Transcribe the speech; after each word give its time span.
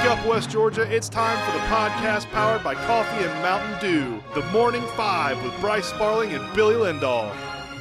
Wake 0.00 0.18
up, 0.18 0.26
West 0.26 0.48
Georgia. 0.48 0.90
It's 0.90 1.10
time 1.10 1.36
for 1.44 1.52
the 1.58 1.62
podcast 1.66 2.30
powered 2.30 2.64
by 2.64 2.74
Coffee 2.74 3.22
and 3.22 3.42
Mountain 3.42 3.78
Dew. 3.80 4.22
The 4.34 4.40
Morning 4.48 4.80
Five 4.96 5.42
with 5.44 5.52
Bryce 5.60 5.84
Sparling 5.84 6.32
and 6.32 6.54
Billy 6.54 6.74
Lindahl. 6.74 7.30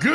Good 0.02 0.12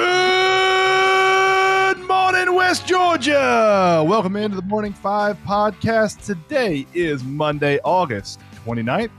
morning, 2.06 2.54
West 2.54 2.86
Georgia. 2.86 4.04
Welcome 4.06 4.36
into 4.36 4.54
the 4.54 4.66
Morning 4.66 4.92
Five 4.92 5.38
podcast. 5.46 6.22
Today 6.22 6.86
is 6.92 7.24
Monday, 7.24 7.80
August 7.84 8.38
29th, 8.66 9.10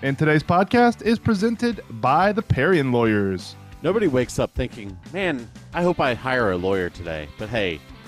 and 0.00 0.18
today's 0.18 0.42
podcast 0.42 1.02
is 1.02 1.18
presented 1.18 1.82
by 2.00 2.32
the 2.32 2.40
Parian 2.40 2.90
Lawyers. 2.90 3.54
Nobody 3.82 4.06
wakes 4.06 4.38
up 4.38 4.50
thinking, 4.54 4.98
man, 5.12 5.46
I 5.74 5.82
hope 5.82 6.00
I 6.00 6.14
hire 6.14 6.52
a 6.52 6.56
lawyer 6.56 6.88
today. 6.88 7.28
But 7.38 7.50
hey, 7.50 7.80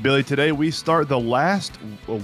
Billy, 0.00 0.22
today 0.22 0.52
we 0.52 0.70
start 0.70 1.08
the 1.08 1.18
last 1.18 1.76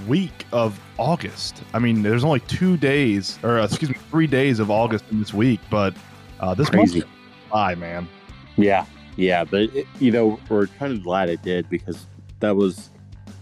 week 0.06 0.46
of 0.52 0.78
August. 0.96 1.60
I 1.72 1.80
mean, 1.80 2.04
there's 2.04 2.22
only 2.22 2.38
two 2.40 2.76
days, 2.76 3.36
or 3.42 3.58
uh, 3.58 3.64
excuse 3.64 3.90
me, 3.90 3.96
three 4.10 4.28
days 4.28 4.60
of 4.60 4.70
August 4.70 5.04
in 5.10 5.18
this 5.18 5.34
week, 5.34 5.58
but 5.70 5.92
uh, 6.38 6.54
this 6.54 6.70
Crazy. 6.70 7.02
bye, 7.50 7.74
man. 7.74 8.08
Yeah, 8.56 8.86
yeah, 9.16 9.42
but 9.42 9.62
it, 9.74 9.88
you 9.98 10.12
know 10.12 10.38
we're 10.48 10.68
kind 10.68 10.92
of 10.92 11.02
glad 11.02 11.28
it 11.28 11.42
did 11.42 11.68
because 11.68 12.06
that 12.38 12.54
was 12.54 12.90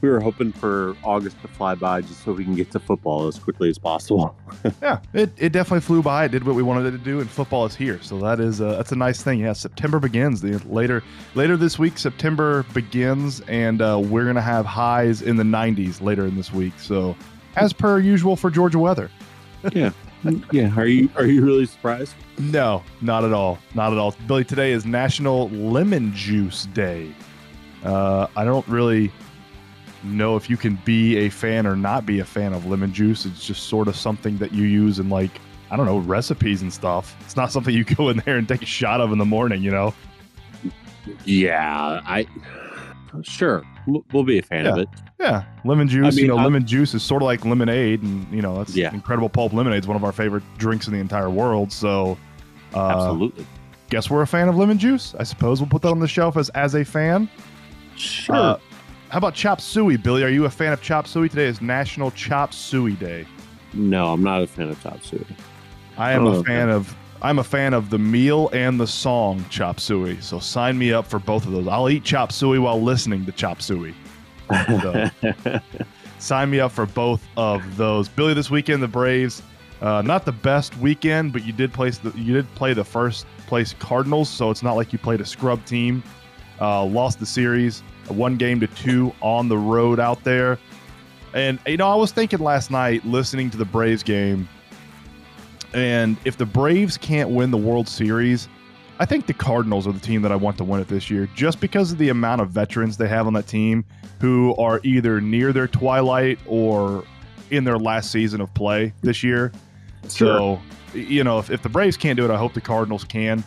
we 0.02 0.08
were 0.08 0.20
hoping 0.20 0.50
for 0.50 0.96
August 1.04 1.40
to 1.42 1.48
fly 1.48 1.76
by 1.76 2.00
just 2.00 2.24
so 2.24 2.32
we 2.32 2.42
can 2.42 2.56
get 2.56 2.72
to 2.72 2.80
football 2.80 3.28
as 3.28 3.38
quickly 3.38 3.70
as 3.70 3.78
possible. 3.78 4.36
Yeah, 4.80 5.00
it, 5.12 5.30
it 5.38 5.52
definitely 5.52 5.80
flew 5.80 6.02
by. 6.02 6.24
It 6.24 6.30
did 6.30 6.44
what 6.44 6.56
we 6.56 6.62
wanted 6.62 6.86
it 6.86 6.98
to 6.98 7.04
do, 7.04 7.20
and 7.20 7.30
football 7.30 7.64
is 7.66 7.74
here. 7.74 8.00
So 8.02 8.18
that 8.20 8.40
is 8.40 8.60
uh, 8.60 8.76
that's 8.76 8.90
a 8.92 8.96
nice 8.96 9.22
thing. 9.22 9.38
Yeah, 9.40 9.52
September 9.52 9.98
begins. 10.00 10.40
The 10.40 10.58
later 10.68 11.02
later 11.34 11.56
this 11.56 11.78
week, 11.78 11.98
September 11.98 12.64
begins, 12.74 13.40
and 13.42 13.80
uh, 13.80 14.00
we're 14.02 14.24
gonna 14.24 14.40
have 14.42 14.66
highs 14.66 15.22
in 15.22 15.36
the 15.36 15.44
90s 15.44 16.00
later 16.00 16.26
in 16.26 16.36
this 16.36 16.52
week. 16.52 16.74
So, 16.78 17.16
as 17.56 17.72
per 17.72 17.98
usual 18.00 18.34
for 18.36 18.50
Georgia 18.50 18.78
weather. 18.78 19.10
yeah, 19.72 19.92
yeah. 20.50 20.74
Are 20.76 20.86
you 20.86 21.08
are 21.16 21.26
you 21.26 21.44
really 21.44 21.66
surprised? 21.66 22.14
No, 22.38 22.82
not 23.00 23.24
at 23.24 23.32
all. 23.32 23.58
Not 23.74 23.92
at 23.92 23.98
all. 23.98 24.14
Billy, 24.26 24.44
today 24.44 24.72
is 24.72 24.84
National 24.84 25.48
Lemon 25.50 26.12
Juice 26.14 26.66
Day. 26.66 27.12
Uh, 27.84 28.26
I 28.36 28.44
don't 28.44 28.66
really 28.68 29.12
know 30.04 30.36
if 30.36 30.48
you 30.50 30.56
can 30.56 30.76
be 30.84 31.16
a 31.18 31.28
fan 31.28 31.66
or 31.66 31.76
not 31.76 32.04
be 32.06 32.20
a 32.20 32.24
fan 32.24 32.52
of 32.52 32.66
lemon 32.66 32.92
juice. 32.92 33.24
It's 33.26 33.46
just 33.46 33.64
sort 33.68 33.88
of 33.88 33.96
something 33.96 34.38
that 34.38 34.52
you 34.52 34.64
use 34.64 34.98
in 34.98 35.08
like 35.08 35.30
I 35.70 35.76
don't 35.76 35.86
know 35.86 35.98
recipes 35.98 36.60
and 36.62 36.72
stuff. 36.72 37.16
It's 37.20 37.36
not 37.36 37.50
something 37.52 37.74
you 37.74 37.84
go 37.96 38.08
in 38.10 38.18
there 38.26 38.36
and 38.36 38.46
take 38.48 38.62
a 38.62 38.66
shot 38.66 39.00
of 39.00 39.12
in 39.12 39.18
the 39.18 39.24
morning. 39.24 39.62
You 39.62 39.70
know. 39.70 39.94
Yeah, 41.24 42.00
I 42.06 42.26
sure 43.22 43.62
we'll, 44.12 44.24
be 44.24 44.38
a 44.38 44.42
fan 44.42 44.66
of 44.66 44.78
it. 44.78 44.88
Yeah, 45.18 45.44
lemon 45.64 45.88
juice. 45.88 46.14
mean, 46.16 46.24
you 46.24 46.28
know, 46.28 46.36
I'm- 46.36 46.44
lemon 46.44 46.66
juice 46.66 46.94
is 46.94 47.02
sort 47.02 47.22
of 47.22 47.26
like 47.26 47.44
lemonade, 47.44 48.02
and 48.02 48.26
you 48.32 48.40
know 48.42 48.56
that's 48.58 48.74
Yeah. 48.76 48.92
incredible 48.94 49.28
pulp 49.28 49.52
lemonade 49.52 49.82
is 49.82 49.88
one 49.88 49.96
of 49.96 50.04
our 50.04 50.12
favorite 50.12 50.42
drinks 50.58 50.86
in 50.86 50.92
the 50.94 51.00
entire 51.00 51.30
world. 51.30 51.72
So, 51.72 52.16
uh, 52.74 52.88
Absolutely, 52.88 53.46
guess 53.90 54.08
we're 54.10 54.22
a 54.22 54.26
fan 54.26 54.48
of 54.48 54.56
lemon 54.56 54.78
juice. 54.78 55.14
I 55.18 55.24
suppose 55.24 55.60
we'll 55.60 55.68
put 55.70 55.82
that 55.82 55.90
on 55.90 55.98
the 56.00 56.08
shelf 56.08 56.36
as 56.36 56.48
as 56.50 56.74
a 56.74 56.84
fan. 56.84 57.28
sure. 57.96 58.34
Uh, 58.36 58.56
how 59.12 59.18
about 59.18 59.34
chop 59.34 59.60
suey, 59.60 59.98
Billy? 59.98 60.24
Are 60.24 60.30
you 60.30 60.46
a 60.46 60.50
fan 60.50 60.72
of 60.72 60.80
chop 60.80 61.06
suey? 61.06 61.28
Today 61.28 61.44
is 61.44 61.60
National 61.60 62.10
Chop 62.12 62.54
Suey 62.54 62.94
Day. 62.94 63.26
no, 63.74 64.10
I'm 64.10 64.22
not 64.22 64.40
a 64.42 64.46
fan 64.46 64.70
of 64.70 64.82
chop 64.82 65.02
suey. 65.04 65.26
I 65.98 66.12
am 66.12 66.24
Oh, 66.26 66.32
a 66.32 66.36
okay. 66.38 66.46
fan 66.52 66.70
of 66.70 66.96
I'm 67.20 67.38
a 67.38 67.44
fan 67.44 67.74
of 67.74 67.90
the 67.90 67.98
meal 67.98 68.48
and 68.54 68.80
the 68.80 68.86
song 68.86 69.44
chop 69.50 69.78
suey. 69.80 70.18
So 70.22 70.38
sign 70.38 70.78
me 70.78 70.94
up 70.94 71.06
for 71.06 71.18
both 71.18 71.44
of 71.44 71.52
those. 71.52 71.68
I'll 71.68 71.90
eat 71.90 72.04
chop 72.04 72.32
suey 72.32 72.58
while 72.58 72.80
listening 72.80 73.26
to 73.26 73.32
chop 73.32 73.60
suey. 73.60 73.94
So, 74.50 75.10
sign 76.18 76.48
me 76.50 76.60
up 76.60 76.72
for 76.72 76.86
both 76.86 77.22
of 77.36 77.76
those. 77.76 78.08
Billy, 78.08 78.32
this 78.32 78.50
weekend 78.50 78.82
the 78.82 78.88
Braves, 78.88 79.42
uh, 79.82 80.00
not 80.00 80.24
the 80.24 80.32
best 80.32 80.74
weekend, 80.78 81.34
but 81.34 81.44
you 81.44 81.52
did 81.52 81.70
place 81.74 81.98
the 81.98 82.12
you 82.18 82.32
did 82.32 82.52
play 82.54 82.72
the 82.72 82.82
first 82.84 83.26
place 83.46 83.74
Cardinals, 83.78 84.30
so 84.30 84.50
it's 84.50 84.62
not 84.62 84.72
like 84.72 84.90
you 84.90 84.98
played 84.98 85.20
a 85.20 85.26
scrub 85.26 85.62
team. 85.66 86.02
Uh, 86.60 86.82
lost 86.84 87.18
the 87.20 87.26
series, 87.26 87.82
one 88.08 88.36
game 88.36 88.60
to 88.60 88.66
two 88.66 89.12
on 89.20 89.48
the 89.48 89.58
road 89.58 90.00
out 90.00 90.22
there. 90.24 90.58
And 91.34 91.58
you 91.66 91.76
know, 91.76 91.88
I 91.88 91.94
was 91.94 92.12
thinking 92.12 92.40
last 92.40 92.70
night 92.70 93.04
listening 93.04 93.50
to 93.50 93.56
the 93.56 93.64
Braves 93.64 94.02
game, 94.02 94.48
and 95.72 96.16
if 96.24 96.36
the 96.36 96.46
Braves 96.46 96.98
can't 96.98 97.30
win 97.30 97.50
the 97.50 97.58
World 97.58 97.88
Series, 97.88 98.48
I 98.98 99.06
think 99.06 99.26
the 99.26 99.34
Cardinals 99.34 99.86
are 99.86 99.92
the 99.92 100.00
team 100.00 100.22
that 100.22 100.32
I 100.32 100.36
want 100.36 100.58
to 100.58 100.64
win 100.64 100.80
it 100.80 100.88
this 100.88 101.10
year, 101.10 101.28
just 101.34 101.60
because 101.60 101.92
of 101.92 101.98
the 101.98 102.10
amount 102.10 102.40
of 102.40 102.50
veterans 102.50 102.98
they 102.98 103.08
have 103.08 103.26
on 103.26 103.32
that 103.32 103.46
team 103.46 103.84
who 104.20 104.54
are 104.56 104.80
either 104.84 105.20
near 105.20 105.52
their 105.52 105.66
twilight 105.66 106.38
or 106.46 107.04
in 107.50 107.64
their 107.64 107.78
last 107.78 108.12
season 108.12 108.40
of 108.40 108.52
play 108.54 108.92
this 109.00 109.22
year. 109.22 109.50
So, 110.08 110.60
you 110.94 111.24
know, 111.24 111.38
if, 111.38 111.50
if 111.50 111.62
the 111.62 111.68
Braves 111.68 111.96
can't 111.96 112.16
do 112.16 112.24
it, 112.24 112.30
I 112.30 112.36
hope 112.36 112.54
the 112.54 112.60
Cardinals 112.60 113.04
can. 113.04 113.42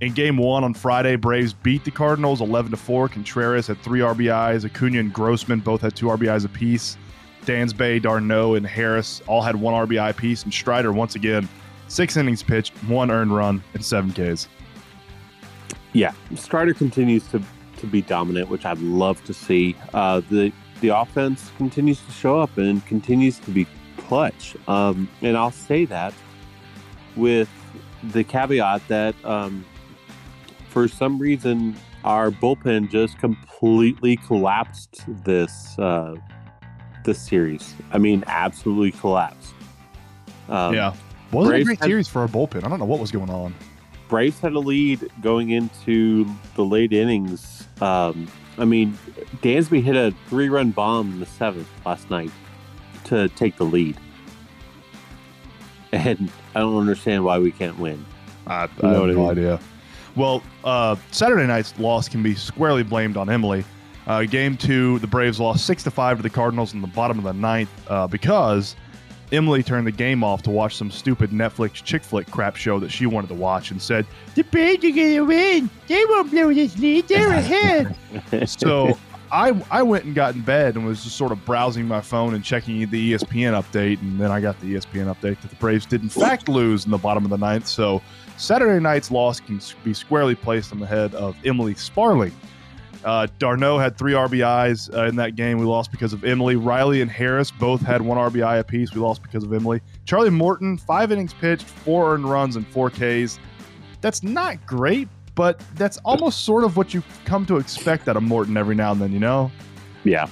In 0.00 0.12
game 0.12 0.36
one 0.36 0.62
on 0.62 0.74
Friday, 0.74 1.16
Braves 1.16 1.54
beat 1.54 1.84
the 1.84 1.90
Cardinals 1.90 2.42
11 2.42 2.70
to 2.72 2.76
4. 2.76 3.08
Contreras 3.08 3.66
had 3.66 3.80
three 3.80 4.00
RBIs. 4.00 4.66
Acuna 4.66 5.00
and 5.00 5.12
Grossman 5.12 5.60
both 5.60 5.80
had 5.80 5.96
two 5.96 6.06
RBIs 6.06 6.44
apiece. 6.44 6.98
Dansby, 7.46 8.02
d'Arnaud, 8.02 8.56
and 8.56 8.66
Harris 8.66 9.22
all 9.26 9.40
had 9.40 9.56
one 9.56 9.72
RBI 9.72 10.10
apiece. 10.10 10.42
And 10.42 10.52
Strider, 10.52 10.92
once 10.92 11.14
again, 11.14 11.48
six 11.88 12.18
innings 12.18 12.42
pitched, 12.42 12.74
one 12.84 13.10
earned 13.10 13.34
run, 13.34 13.62
and 13.72 13.82
seven 13.82 14.12
Ks. 14.12 14.48
Yeah, 15.94 16.12
Strider 16.34 16.74
continues 16.74 17.26
to 17.28 17.42
to 17.78 17.86
be 17.86 18.02
dominant, 18.02 18.48
which 18.48 18.64
I'd 18.64 18.78
love 18.78 19.22
to 19.24 19.32
see. 19.32 19.76
Uh, 19.94 20.20
the 20.28 20.52
the 20.80 20.88
offense 20.88 21.52
continues 21.56 22.00
to 22.02 22.12
show 22.12 22.38
up 22.40 22.58
and 22.58 22.84
continues 22.84 23.38
to 23.40 23.50
be 23.50 23.66
clutch. 23.96 24.56
Um, 24.68 25.08
and 25.22 25.36
I'll 25.38 25.50
say 25.50 25.86
that 25.86 26.12
with 27.14 27.48
the 28.02 28.24
caveat 28.24 28.86
that 28.88 29.14
um, 29.24 29.64
for 30.76 30.86
some 30.86 31.18
reason 31.18 31.74
our 32.04 32.30
bullpen 32.30 32.90
just 32.90 33.18
completely 33.18 34.14
collapsed 34.14 35.04
this 35.24 35.78
uh, 35.78 36.14
this 37.02 37.18
series. 37.18 37.74
I 37.92 37.96
mean, 37.96 38.22
absolutely 38.26 38.92
collapsed. 38.92 39.54
Um, 40.50 40.74
yeah. 40.74 40.94
Wasn't 41.32 41.56
a 41.56 41.64
great 41.64 41.78
had- 41.78 41.86
series 41.86 42.08
for 42.08 42.20
our 42.20 42.28
bullpen. 42.28 42.62
I 42.62 42.68
don't 42.68 42.78
know 42.78 42.84
what 42.84 43.00
was 43.00 43.10
going 43.10 43.30
on. 43.30 43.54
Braves 44.10 44.38
had 44.38 44.52
a 44.52 44.58
lead 44.58 45.10
going 45.22 45.48
into 45.48 46.26
the 46.56 46.64
late 46.66 46.92
innings. 46.92 47.66
Um, 47.80 48.28
I 48.58 48.66
mean, 48.66 48.98
Dansby 49.36 49.82
hit 49.82 49.96
a 49.96 50.14
three-run 50.28 50.72
bomb 50.72 51.14
in 51.14 51.20
the 51.20 51.26
seventh 51.26 51.70
last 51.86 52.10
night 52.10 52.30
to 53.04 53.30
take 53.30 53.56
the 53.56 53.64
lead, 53.64 53.96
and 55.92 56.30
I 56.54 56.60
don't 56.60 56.76
understand 56.76 57.24
why 57.24 57.38
we 57.38 57.50
can't 57.50 57.78
win. 57.78 58.04
I, 58.46 58.64
I 58.82 58.90
have 58.92 59.06
no 59.06 59.30
idea. 59.30 59.58
Well, 60.16 60.42
uh, 60.64 60.96
Saturday 61.10 61.46
night's 61.46 61.78
loss 61.78 62.08
can 62.08 62.22
be 62.22 62.34
squarely 62.34 62.82
blamed 62.82 63.16
on 63.16 63.28
Emily. 63.28 63.64
Uh, 64.06 64.22
game 64.22 64.56
two, 64.56 64.98
the 65.00 65.06
Braves 65.06 65.38
lost 65.38 65.66
six 65.66 65.82
to 65.82 65.90
five 65.90 66.16
to 66.16 66.22
the 66.22 66.30
Cardinals 66.30 66.72
in 66.72 66.80
the 66.80 66.86
bottom 66.86 67.18
of 67.18 67.24
the 67.24 67.32
ninth 67.32 67.70
uh, 67.90 68.06
because 68.06 68.76
Emily 69.32 69.62
turned 69.62 69.86
the 69.86 69.92
game 69.92 70.22
off 70.22 70.42
to 70.42 70.50
watch 70.50 70.76
some 70.76 70.90
stupid 70.90 71.30
Netflix 71.30 71.74
chick 71.74 72.02
flick 72.02 72.30
crap 72.30 72.56
show 72.56 72.78
that 72.78 72.90
she 72.90 73.06
wanted 73.06 73.28
to 73.28 73.34
watch 73.34 73.72
and 73.72 73.82
said, 73.82 74.06
"The 74.34 74.44
Braves 74.44 74.84
are 74.84 74.90
gonna 74.90 75.24
win. 75.24 75.68
They 75.88 76.04
won't 76.06 76.30
blow 76.30 76.54
this 76.54 76.78
lead. 76.78 77.08
They're 77.08 77.28
ahead." 77.28 77.96
so 78.46 78.96
I 79.32 79.60
I 79.70 79.82
went 79.82 80.04
and 80.04 80.14
got 80.14 80.34
in 80.34 80.42
bed 80.42 80.76
and 80.76 80.84
was 80.84 81.02
just 81.04 81.16
sort 81.16 81.32
of 81.32 81.44
browsing 81.44 81.86
my 81.86 82.00
phone 82.00 82.34
and 82.34 82.44
checking 82.44 82.78
the 82.90 83.12
ESPN 83.12 83.60
update, 83.60 84.00
and 84.00 84.20
then 84.20 84.30
I 84.30 84.40
got 84.40 84.58
the 84.60 84.74
ESPN 84.74 85.12
update 85.12 85.40
that 85.40 85.50
the 85.50 85.56
Braves 85.56 85.86
did 85.86 86.02
in 86.02 86.08
fact 86.08 86.48
lose 86.48 86.84
in 86.84 86.90
the 86.90 86.98
bottom 86.98 87.24
of 87.24 87.30
the 87.30 87.38
ninth. 87.38 87.66
So 87.66 88.02
Saturday 88.36 88.80
night's 88.80 89.10
loss 89.10 89.40
can 89.40 89.60
be 89.82 89.94
squarely 89.94 90.34
placed 90.34 90.72
on 90.72 90.80
the 90.80 90.86
head 90.86 91.14
of 91.14 91.36
Emily 91.44 91.74
Sparling. 91.74 92.32
Uh, 93.04 93.26
d'Arnaud 93.38 93.78
had 93.78 93.96
three 93.96 94.14
RBIs 94.14 94.92
uh, 94.92 95.06
in 95.06 95.14
that 95.16 95.36
game. 95.36 95.58
We 95.58 95.64
lost 95.64 95.92
because 95.92 96.12
of 96.12 96.24
Emily. 96.24 96.56
Riley 96.56 97.02
and 97.02 97.10
Harris 97.10 97.52
both 97.52 97.80
had 97.80 98.02
one 98.02 98.18
RBI 98.18 98.58
apiece. 98.58 98.92
We 98.92 99.00
lost 99.00 99.22
because 99.22 99.44
of 99.44 99.52
Emily. 99.52 99.80
Charlie 100.06 100.30
Morton, 100.30 100.76
five 100.76 101.12
innings 101.12 101.32
pitched, 101.32 101.64
four 101.64 102.14
earned 102.14 102.28
runs, 102.28 102.56
and 102.56 102.66
four 102.66 102.90
Ks. 102.90 103.38
That's 104.00 104.24
not 104.24 104.64
great, 104.66 105.08
but 105.36 105.60
that's 105.76 105.98
almost 105.98 106.44
sort 106.44 106.64
of 106.64 106.76
what 106.76 106.92
you 106.92 107.04
come 107.24 107.46
to 107.46 107.58
expect 107.58 108.08
out 108.08 108.16
of 108.16 108.24
Morton 108.24 108.56
every 108.56 108.74
now 108.74 108.90
and 108.90 109.00
then. 109.00 109.12
You 109.12 109.20
know, 109.20 109.52
Yeah, 110.02 110.26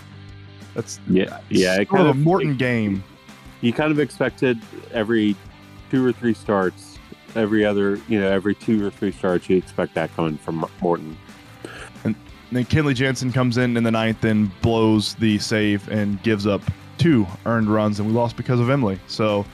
that's 0.74 0.98
yeah, 1.08 1.38
yeah. 1.50 1.76
Sort 1.76 1.88
kind 1.90 2.08
of 2.08 2.16
a 2.16 2.18
Morton 2.18 2.56
game. 2.56 3.04
you 3.60 3.72
kind 3.72 3.92
of 3.92 4.00
expected 4.00 4.58
every 4.92 5.36
two 5.90 6.04
or 6.04 6.10
three 6.10 6.34
starts, 6.34 6.98
every 7.36 7.64
other, 7.64 8.00
you 8.08 8.20
know, 8.20 8.28
every 8.28 8.54
two 8.54 8.84
or 8.84 8.90
three 8.90 9.12
starts, 9.12 9.48
you 9.48 9.56
expect 9.56 9.94
that 9.94 10.12
coming 10.16 10.36
from 10.38 10.66
Morton. 10.80 11.16
And 12.02 12.16
then 12.50 12.64
Kenley 12.64 12.94
Jansen 12.94 13.30
comes 13.32 13.58
in 13.58 13.76
in 13.76 13.84
the 13.84 13.90
ninth 13.90 14.24
and 14.24 14.50
blows 14.60 15.14
the 15.16 15.38
save 15.38 15.88
and 15.88 16.20
gives 16.22 16.46
up 16.46 16.62
two 16.98 17.26
earned 17.46 17.68
runs, 17.68 18.00
and 18.00 18.08
we 18.08 18.14
lost 18.14 18.36
because 18.36 18.58
of 18.60 18.70
Emily. 18.70 18.98
So, 19.06 19.44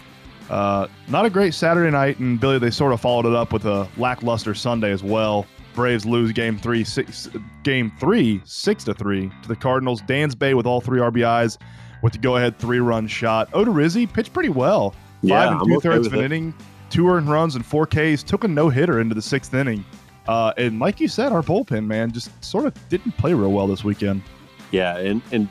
uh, 0.50 0.88
not 1.08 1.24
a 1.24 1.30
great 1.30 1.54
Saturday 1.54 1.90
night. 1.90 2.18
And 2.18 2.38
Billy, 2.38 2.58
they 2.58 2.70
sort 2.70 2.92
of 2.92 3.00
followed 3.00 3.26
it 3.26 3.34
up 3.34 3.52
with 3.52 3.64
a 3.64 3.88
lackluster 3.96 4.54
Sunday 4.54 4.90
as 4.90 5.02
well. 5.02 5.46
Braves 5.74 6.04
lose 6.04 6.32
game 6.32 6.58
three, 6.58 6.82
six, 6.84 7.30
game 7.62 7.92
three, 8.00 8.42
six 8.44 8.84
to 8.84 8.92
three 8.94 9.30
to 9.42 9.48
the 9.48 9.56
Cardinals. 9.56 10.02
Dansby 10.02 10.54
with 10.54 10.66
all 10.66 10.80
three 10.80 11.00
RBIs 11.00 11.58
with 12.02 12.12
the 12.14 12.18
go-ahead 12.18 12.58
three-run 12.58 13.06
shot. 13.06 13.50
Odorizzi 13.52 14.10
pitched 14.12 14.32
pretty 14.32 14.48
well. 14.48 14.94
Yeah, 15.22 15.40
Five 15.44 15.52
and 15.52 15.60
I'm 15.60 15.66
two-thirds 15.68 15.98
with 15.98 16.06
of 16.08 16.12
an 16.14 16.20
it. 16.20 16.24
inning, 16.26 16.54
two 16.88 17.08
earned 17.08 17.28
runs 17.28 17.54
and 17.54 17.64
four 17.64 17.86
Ks. 17.86 18.22
Took 18.22 18.44
a 18.44 18.48
no-hitter 18.48 19.00
into 19.00 19.14
the 19.14 19.22
sixth 19.22 19.54
inning. 19.54 19.84
Uh, 20.26 20.52
and 20.56 20.80
like 20.80 20.98
you 20.98 21.08
said, 21.08 21.30
our 21.32 21.42
bullpen 21.42 21.86
man 21.86 22.10
just 22.10 22.30
sort 22.44 22.64
of 22.66 22.88
didn't 22.88 23.12
play 23.12 23.34
real 23.34 23.52
well 23.52 23.66
this 23.66 23.84
weekend. 23.84 24.22
Yeah, 24.70 24.96
and 24.98 25.20
and 25.32 25.48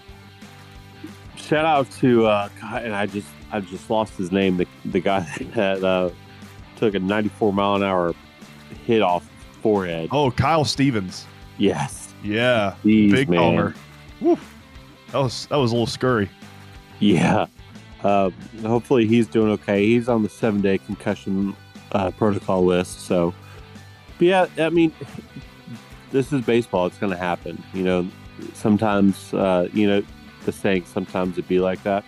shout 1.36 1.66
out 1.66 1.90
to 2.00 2.26
uh, 2.26 2.50
God, 2.62 2.84
and 2.84 2.96
I 2.96 3.06
just 3.06 3.28
I 3.52 3.60
just 3.62 3.90
lost 3.90 4.14
his 4.18 4.32
name. 4.32 4.58
The 4.58 4.68
the 4.86 5.00
guy 5.00 5.22
that 5.56 5.84
uh, 5.84 6.10
took 6.76 6.96
a 6.96 7.00
94 7.00 7.54
mile 7.54 7.76
an 7.76 7.84
hour 7.84 8.14
hit 8.86 9.02
off 9.02 9.28
forehead. 9.62 10.10
Oh, 10.12 10.32
Kyle 10.32 10.66
Stevens. 10.66 11.26
Yes, 11.58 12.14
Yeah, 12.24 12.76
Jeez, 12.86 13.12
big 13.12 13.30
man. 13.30 13.40
homer. 13.40 13.76
Woo. 14.22 14.38
That 15.12 15.18
was 15.20 15.46
that 15.48 15.58
was 15.58 15.72
a 15.72 15.76
little 15.76 15.88
scurry. 15.88 16.30
Yeah. 17.00 17.48
Uh, 18.04 18.30
hopefully 18.62 19.06
he's 19.08 19.28
doing 19.28 19.52
okay. 19.52 19.86
He's 19.86 20.08
on 20.08 20.24
the 20.24 20.30
seven 20.30 20.62
day 20.62 20.78
concussion 20.78 21.54
uh, 21.92 22.12
protocol 22.12 22.64
list. 22.64 23.02
So, 23.02 23.34
but 24.18 24.26
yeah, 24.26 24.46
I 24.58 24.70
mean, 24.70 24.94
this 26.12 26.32
is 26.32 26.42
baseball. 26.46 26.86
It's 26.86 26.98
going 26.98 27.12
to 27.12 27.18
happen. 27.18 27.62
You 27.74 27.84
know, 27.84 28.08
sometimes, 28.54 29.34
uh, 29.34 29.68
you 29.74 29.86
know, 29.88 30.02
the 30.46 30.52
saying, 30.54 30.86
sometimes 30.86 31.34
it'd 31.34 31.50
be 31.50 31.60
like 31.60 31.84
that. 31.84 32.06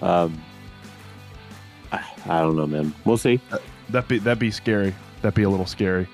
Um, 0.00 0.42
I, 1.92 2.04
I 2.26 2.40
don't 2.40 2.56
know, 2.56 2.66
man. 2.66 2.94
We'll 3.04 3.16
see. 3.16 3.40
That'd 3.90 4.08
be 4.08 4.18
that'd 4.18 4.38
be 4.38 4.50
scary. 4.50 4.94
That'd 5.22 5.34
be 5.34 5.42
a 5.44 5.50
little 5.50 5.66
scary. 5.66 6.06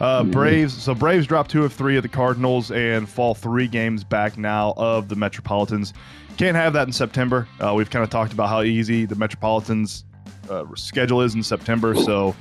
Uh, 0.00 0.22
Mhm. 0.24 0.32
Braves. 0.32 0.74
So 0.74 0.94
Braves 0.94 1.26
drop 1.26 1.48
two 1.48 1.64
of 1.64 1.72
three 1.72 1.96
of 1.96 2.02
the 2.02 2.08
Cardinals 2.08 2.70
and 2.70 3.08
fall 3.08 3.34
three 3.34 3.68
games 3.68 4.04
back 4.04 4.36
now 4.36 4.74
of 4.76 5.08
the 5.08 5.16
Metropolitans. 5.16 5.94
Can't 6.36 6.56
have 6.56 6.72
that 6.72 6.86
in 6.88 6.92
September. 6.92 7.46
Uh, 7.60 7.72
we've 7.74 7.90
kind 7.90 8.02
of 8.02 8.10
talked 8.10 8.32
about 8.32 8.48
how 8.48 8.62
easy 8.62 9.04
the 9.04 9.14
Metropolitans' 9.14 10.04
uh, 10.50 10.64
schedule 10.74 11.20
is 11.22 11.34
in 11.34 11.42
September. 11.42 11.94
So 11.94 12.34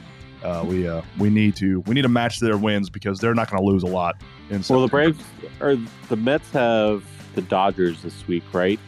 uh, 0.44 0.66
we 0.68 0.88
uh, 0.88 1.02
we 1.20 1.30
need 1.30 1.56
to 1.58 1.82
we 1.82 1.94
need 1.94 2.02
to 2.02 2.10
match 2.10 2.40
their 2.40 2.58
wins 2.58 2.90
because 2.90 3.20
they're 3.20 3.36
not 3.36 3.50
going 3.52 3.62
to 3.62 3.68
lose 3.68 3.84
a 3.84 3.88
lot 3.88 4.16
in 4.50 4.64
September. 4.64 4.74
Well, 4.80 4.82
the 4.88 4.92
Braves 4.92 5.24
or 5.60 5.78
the 6.10 6.16
Mets 6.16 6.50
have 6.52 7.04
the 7.36 7.42
Dodgers 7.44 8.02
this 8.02 8.28
week, 8.28 8.44
right? 8.54 8.80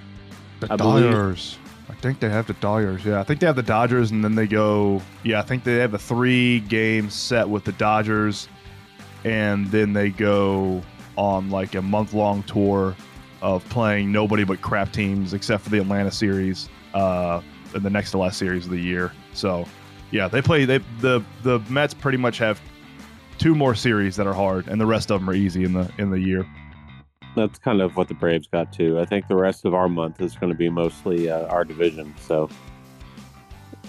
The 0.61 0.73
I 0.73 0.75
believe- 0.77 1.05
Dodgers. 1.11 1.57
I 1.89 1.93
think 1.95 2.19
they 2.19 2.29
have 2.29 2.47
the 2.47 2.53
Dodgers. 2.53 3.05
Yeah, 3.05 3.19
I 3.19 3.23
think 3.23 3.39
they 3.39 3.45
have 3.45 3.55
the 3.55 3.63
Dodgers, 3.63 4.11
and 4.11 4.23
then 4.23 4.35
they 4.35 4.47
go. 4.47 5.01
Yeah, 5.23 5.39
I 5.39 5.43
think 5.43 5.63
they 5.63 5.75
have 5.77 5.93
a 5.93 5.99
three-game 5.99 7.09
set 7.09 7.47
with 7.47 7.63
the 7.65 7.71
Dodgers, 7.73 8.47
and 9.23 9.67
then 9.67 9.93
they 9.93 10.09
go 10.09 10.81
on 11.17 11.49
like 11.49 11.75
a 11.75 11.81
month-long 11.81 12.43
tour 12.43 12.95
of 13.41 13.67
playing 13.69 14.11
nobody 14.11 14.43
but 14.43 14.61
crap 14.61 14.91
teams, 14.91 15.33
except 15.33 15.63
for 15.63 15.69
the 15.69 15.79
Atlanta 15.79 16.11
series, 16.11 16.69
uh, 16.93 17.41
in 17.75 17.83
the 17.83 17.89
next 17.89 18.11
to 18.11 18.17
last 18.17 18.37
series 18.37 18.65
of 18.65 18.71
the 18.71 18.79
year. 18.79 19.11
So, 19.33 19.65
yeah, 20.11 20.27
they 20.27 20.41
play. 20.41 20.65
They 20.65 20.79
the 20.99 21.23
the 21.41 21.59
Mets 21.69 21.93
pretty 21.93 22.17
much 22.17 22.37
have 22.37 22.61
two 23.37 23.55
more 23.55 23.75
series 23.75 24.15
that 24.15 24.27
are 24.27 24.33
hard, 24.33 24.67
and 24.67 24.79
the 24.79 24.85
rest 24.85 25.11
of 25.11 25.19
them 25.19 25.29
are 25.29 25.33
easy 25.33 25.63
in 25.63 25.73
the 25.73 25.91
in 25.97 26.09
the 26.09 26.19
year. 26.19 26.45
That's 27.35 27.57
kind 27.59 27.81
of 27.81 27.95
what 27.97 28.07
the 28.07 28.13
Braves 28.13 28.47
got 28.47 28.71
too. 28.71 28.99
I 28.99 29.05
think 29.05 29.27
the 29.27 29.35
rest 29.35 29.65
of 29.65 29.73
our 29.73 29.89
month 29.89 30.21
is 30.21 30.35
going 30.35 30.51
to 30.51 30.57
be 30.57 30.69
mostly 30.69 31.29
uh, 31.29 31.47
our 31.47 31.63
division. 31.65 32.13
So 32.19 32.49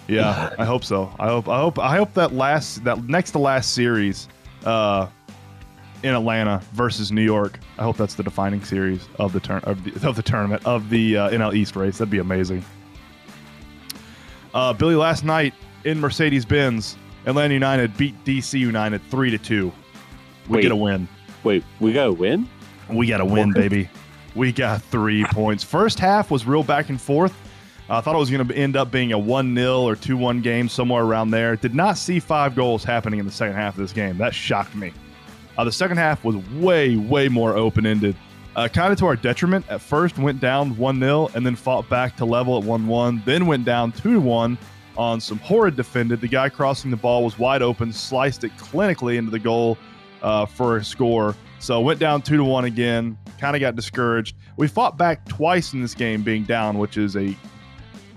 Yeah, 0.09 0.55
I 0.59 0.65
hope 0.65 0.85
so. 0.85 1.15
I 1.19 1.29
hope 1.29 1.49
I 1.49 1.59
hope 1.59 1.79
I 1.79 1.97
hope 1.97 2.15
that 2.15 2.33
last 2.33 2.85
that 2.85 3.05
next 3.05 3.33
to 3.33 3.39
last 3.39 3.75
series 3.75 4.29
uh 4.65 5.09
in 6.03 6.15
Atlanta 6.15 6.61
versus 6.73 7.11
New 7.11 7.23
York. 7.23 7.59
I 7.79 7.83
hope 7.83 7.97
that's 7.97 8.15
the 8.15 8.23
defining 8.23 8.63
series 8.63 9.09
of 9.19 9.33
the 9.33 9.41
turn 9.41 9.61
of 9.65 9.83
the, 9.85 10.09
of 10.09 10.17
the 10.17 10.23
tournament 10.23 10.65
of 10.67 10.91
the 10.91 11.17
uh, 11.17 11.31
NL 11.31 11.55
East 11.55 11.77
race. 11.77 11.99
That'd 11.99 12.11
be 12.11 12.19
amazing. 12.19 12.65
Uh, 14.53 14.73
Billy, 14.73 14.95
last 14.95 15.25
night 15.25 15.55
in 15.85 15.99
Mercedes 16.01 16.45
Benz, 16.45 16.97
Atlanta 17.27 17.55
United 17.55 17.97
beat 17.97 18.15
DC 18.25 18.59
United 18.59 19.03
three 19.11 19.31
to 19.31 19.39
two. 19.39 19.73
We 20.49 20.57
Wait. 20.57 20.63
get 20.63 20.73
a 20.73 20.77
win. 20.77 21.09
wait, 21.43 21.65
we 21.81 21.93
got 21.93 22.05
to 22.05 22.13
win. 22.13 22.49
We 22.91 23.07
got 23.07 23.21
a 23.21 23.25
win, 23.25 23.53
baby. 23.53 23.89
We 24.35 24.53
got 24.53 24.83
three 24.83 25.25
points. 25.27 25.63
First 25.63 25.99
half 25.99 26.31
was 26.31 26.47
real 26.47 26.63
back 26.63 26.89
and 26.89 27.01
forth. 27.01 27.35
I 27.89 28.01
thought 28.01 28.15
it 28.15 28.19
was 28.19 28.31
going 28.31 28.47
to 28.47 28.55
end 28.55 28.77
up 28.77 28.91
being 28.91 29.13
a 29.13 29.19
1 29.19 29.55
0 29.55 29.83
or 29.83 29.95
2 29.95 30.17
1 30.17 30.41
game, 30.41 30.69
somewhere 30.69 31.03
around 31.03 31.31
there. 31.31 31.55
Did 31.57 31.75
not 31.75 31.99
see 31.99 32.19
five 32.19 32.55
goals 32.55 32.83
happening 32.83 33.21
in 33.21 33.27
the 33.27 33.33
second 33.33 33.57
half 33.57 33.75
of 33.75 33.81
this 33.81 33.93
game. 33.93 34.17
That 34.17 34.35
shocked 34.35 34.75
me. 34.75 34.93
Uh, 35.57 35.65
the 35.65 35.73
second 35.73 35.99
half 35.99 36.25
was 36.25 36.37
way, 36.53 36.97
way 36.97 37.29
more 37.29 37.57
open 37.57 37.87
ended. 37.87 38.17
Uh, 38.57 38.69
kind 38.69 38.93
of 38.93 38.99
to 39.01 39.07
our 39.07 39.17
detriment. 39.17 39.67
At 39.69 39.81
first, 39.81 40.19
went 40.19 40.41
down 40.41 40.77
1 40.77 41.01
0 41.01 41.31
and 41.35 41.45
then 41.45 41.57
fought 41.57 41.89
back 41.89 42.17
to 42.17 42.25
level 42.25 42.57
at 42.57 42.65
1 42.65 42.87
1. 42.87 43.23
Then 43.27 43.47
went 43.47 43.65
down 43.65 43.93
2 43.93 44.21
1 44.21 44.59
on 44.97 45.21
some 45.21 45.39
horrid 45.39 45.77
defended. 45.77 46.21
The 46.21 46.29
guy 46.29 46.49
crossing 46.49 46.91
the 46.91 46.97
ball 46.97 47.25
was 47.25 47.39
wide 47.39 47.63
open, 47.63 47.93
sliced 47.93 48.45
it 48.45 48.57
clinically 48.57 49.17
into 49.19 49.31
the 49.31 49.39
goal 49.39 49.77
uh, 50.23 50.47
for 50.47 50.79
a 50.79 50.85
score. 50.85 51.35
So 51.65 51.81
went 51.81 51.99
down 51.99 52.21
two 52.21 52.37
to 52.37 52.45
one 52.45 52.67
again. 52.67 53.17
Kind 53.39 53.57
of 53.57 53.61
got 53.61 53.75
discouraged. 53.75 54.37
We 54.59 54.69
fought 54.69 54.99
back 54.99 55.25
twice 55.25 55.73
in 55.73 55.81
this 55.81 55.95
game, 55.95 56.23
being 56.23 56.45
down, 56.45 56.77
which 56.77 56.99
is 56.99 57.17
a, 57.17 57.35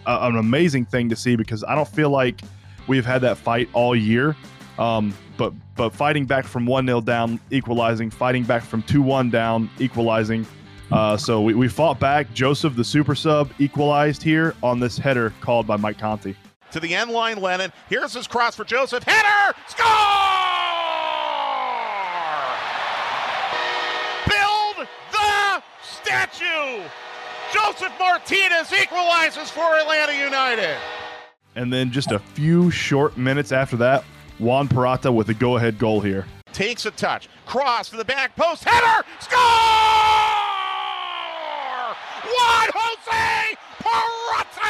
a 0.06 0.28
an 0.28 0.36
amazing 0.36 0.84
thing 0.84 1.08
to 1.08 1.16
see 1.16 1.38
because 1.38 1.64
I 1.64 1.74
don't 1.74 1.88
feel 1.88 2.10
like 2.10 2.42
we've 2.88 3.06
had 3.06 3.22
that 3.22 3.38
fight 3.38 3.70
all 3.72 3.96
year. 3.96 4.36
Um, 4.78 5.16
but 5.38 5.54
but 5.78 5.94
fighting 5.94 6.26
back 6.26 6.44
from 6.44 6.66
one 6.66 6.88
0 6.88 7.00
down, 7.00 7.40
equalizing. 7.50 8.10
Fighting 8.10 8.44
back 8.44 8.64
from 8.64 8.84
two 8.84 9.02
one 9.02 9.30
down, 9.30 9.70
equalizing. 9.80 10.46
Uh, 10.92 11.16
so 11.16 11.42
we, 11.42 11.54
we 11.54 11.70
fought 11.70 12.02
back. 12.02 12.34
Josef, 12.34 12.76
the 12.76 12.84
super 12.84 13.16
sub, 13.16 13.50
equalized 13.60 14.22
here 14.22 14.56
on 14.62 14.82
this 14.82 14.98
header 14.98 15.34
called 15.40 15.66
by 15.66 15.78
Mike 15.78 15.98
Conti. 15.98 16.36
to 16.72 16.82
the 16.82 16.94
end 16.94 17.12
line, 17.12 17.40
Lennon. 17.40 17.72
Here's 17.90 18.14
his 18.14 18.28
cross 18.28 18.58
for 18.58 18.66
Josef. 18.66 19.04
Header! 19.04 19.58
Score! 19.70 20.47
Statue! 26.08 26.88
Josef 27.52 27.92
Martinez 28.00 28.72
equalizes 28.72 29.50
for 29.50 29.76
Atlanta 29.78 30.14
United. 30.18 30.78
And 31.58 31.74
then 31.74 31.92
just 31.92 32.14
a 32.14 32.20
few 32.20 32.72
short 32.72 33.18
minutes 33.18 33.52
after 33.52 33.76
that, 33.76 34.06
Juan 34.40 34.70
Purata 34.70 35.12
with 35.12 35.28
a 35.28 35.34
go 35.34 35.58
ahead 35.58 35.78
goal 35.78 36.00
here. 36.00 36.26
Takes 36.54 36.86
a 36.86 36.92
touch. 36.92 37.28
Cross 37.46 37.90
to 37.90 37.98
the 37.98 38.06
back 38.06 38.38
post. 38.38 38.64
Header! 38.64 39.06
Score! 39.20 39.42
Juan 42.24 42.70
Jose 42.74 43.58
Purata! 43.84 44.62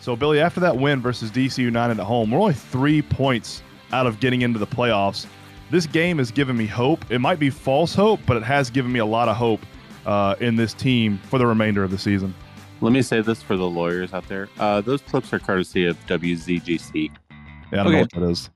So, 0.00 0.16
Billy, 0.16 0.40
after 0.40 0.60
that 0.60 0.76
win 0.76 1.00
versus 1.00 1.30
DC 1.30 1.56
United 1.56 1.98
at 1.98 2.04
home, 2.04 2.30
we're 2.30 2.40
only 2.40 2.52
three 2.52 3.00
points 3.00 3.62
out 3.90 4.06
of 4.06 4.20
getting 4.20 4.42
into 4.42 4.58
the 4.58 4.66
playoffs. 4.66 5.26
This 5.70 5.86
game 5.86 6.18
has 6.18 6.30
given 6.30 6.56
me 6.56 6.66
hope. 6.66 7.04
It 7.10 7.18
might 7.18 7.38
be 7.38 7.50
false 7.50 7.94
hope, 7.94 8.20
but 8.26 8.36
it 8.36 8.42
has 8.42 8.70
given 8.70 8.90
me 8.90 9.00
a 9.00 9.06
lot 9.06 9.28
of 9.28 9.36
hope 9.36 9.60
uh, 10.06 10.34
in 10.40 10.56
this 10.56 10.72
team 10.72 11.18
for 11.24 11.38
the 11.38 11.46
remainder 11.46 11.84
of 11.84 11.90
the 11.90 11.98
season. 11.98 12.34
Let 12.80 12.92
me 12.92 13.02
say 13.02 13.20
this 13.20 13.42
for 13.42 13.56
the 13.56 13.68
lawyers 13.68 14.14
out 14.14 14.26
there. 14.28 14.48
Uh, 14.58 14.80
those 14.80 15.02
clips 15.02 15.32
are 15.32 15.38
courtesy 15.38 15.84
of 15.84 15.98
WZGC. 16.06 17.10
Yeah, 17.72 17.80
I 17.80 17.82
don't 17.84 17.92
know 17.92 18.00
what 18.00 18.10
that 18.12 18.22
is. 18.22 18.50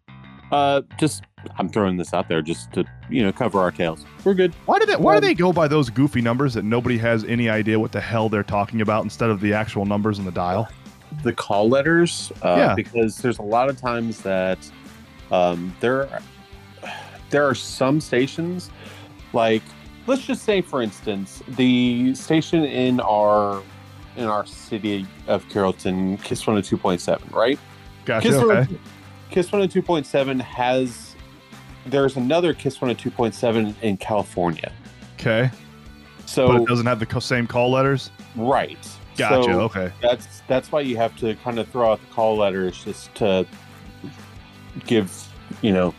Uh, 0.50 0.82
just 0.98 1.24
I'm 1.58 1.68
throwing 1.68 1.96
this 1.96 2.14
out 2.14 2.28
there 2.28 2.40
just 2.40 2.72
to 2.74 2.84
you 3.10 3.22
know 3.22 3.32
cover 3.32 3.58
our 3.58 3.70
tails. 3.72 4.04
We're 4.22 4.34
good. 4.34 4.54
Why 4.66 4.78
did 4.78 4.88
it? 4.90 5.00
Why 5.00 5.14
do 5.14 5.16
Um, 5.18 5.22
they 5.24 5.34
go 5.34 5.52
by 5.52 5.66
those 5.66 5.90
goofy 5.90 6.20
numbers 6.20 6.54
that 6.54 6.64
nobody 6.64 6.98
has 6.98 7.24
any 7.24 7.48
idea 7.48 7.80
what 7.80 7.90
the 7.90 8.00
hell 8.00 8.28
they're 8.28 8.42
talking 8.42 8.80
about 8.80 9.02
instead 9.02 9.28
of 9.30 9.40
the 9.40 9.52
actual 9.54 9.84
numbers 9.86 10.18
in 10.18 10.24
the 10.24 10.30
dial? 10.30 10.68
The 11.24 11.32
call 11.32 11.68
letters, 11.68 12.30
uh, 12.42 12.54
Yeah. 12.56 12.74
because 12.74 13.18
there's 13.18 13.38
a 13.38 13.42
lot 13.42 13.68
of 13.70 13.78
times 13.80 14.20
that 14.22 14.58
um, 15.30 15.74
there 15.80 16.08
there 17.32 17.44
are 17.44 17.54
some 17.54 18.00
stations 18.00 18.70
like 19.32 19.62
let's 20.06 20.24
just 20.24 20.44
say 20.44 20.60
for 20.60 20.82
instance 20.82 21.42
the 21.56 22.14
station 22.14 22.64
in 22.64 23.00
our 23.00 23.60
in 24.16 24.24
our 24.24 24.44
city 24.46 25.06
of 25.26 25.48
Carrollton, 25.48 26.18
Kiss 26.18 26.44
102.7, 26.44 27.32
right? 27.32 27.58
Gotcha. 28.04 28.28
Kiss, 28.28 28.36
Okay. 28.36 28.46
102 28.46 28.78
Kiss 29.30 29.50
102.7 29.50 30.40
has 30.40 31.16
there's 31.86 32.16
another 32.16 32.52
Kiss 32.52 32.78
102.7 32.78 33.74
in 33.82 33.96
California. 33.96 34.72
Okay. 35.14 35.50
So 36.26 36.48
but 36.48 36.62
it 36.62 36.68
doesn't 36.68 36.86
have 36.86 37.00
the 37.00 37.20
same 37.20 37.46
call 37.46 37.70
letters. 37.70 38.10
right. 38.36 38.78
Gotcha. 39.16 39.52
So 39.52 39.60
okay. 39.62 39.92
that's 40.00 40.42
that's 40.48 40.72
why 40.72 40.80
you 40.80 40.96
have 40.96 41.16
to 41.18 41.34
kind 41.36 41.58
of 41.58 41.68
throw 41.68 41.92
out 41.92 42.00
the 42.00 42.14
call 42.14 42.36
letters 42.36 42.82
just 42.84 43.14
to 43.16 43.46
give 44.86 45.28
you 45.60 45.72
know 45.72 45.94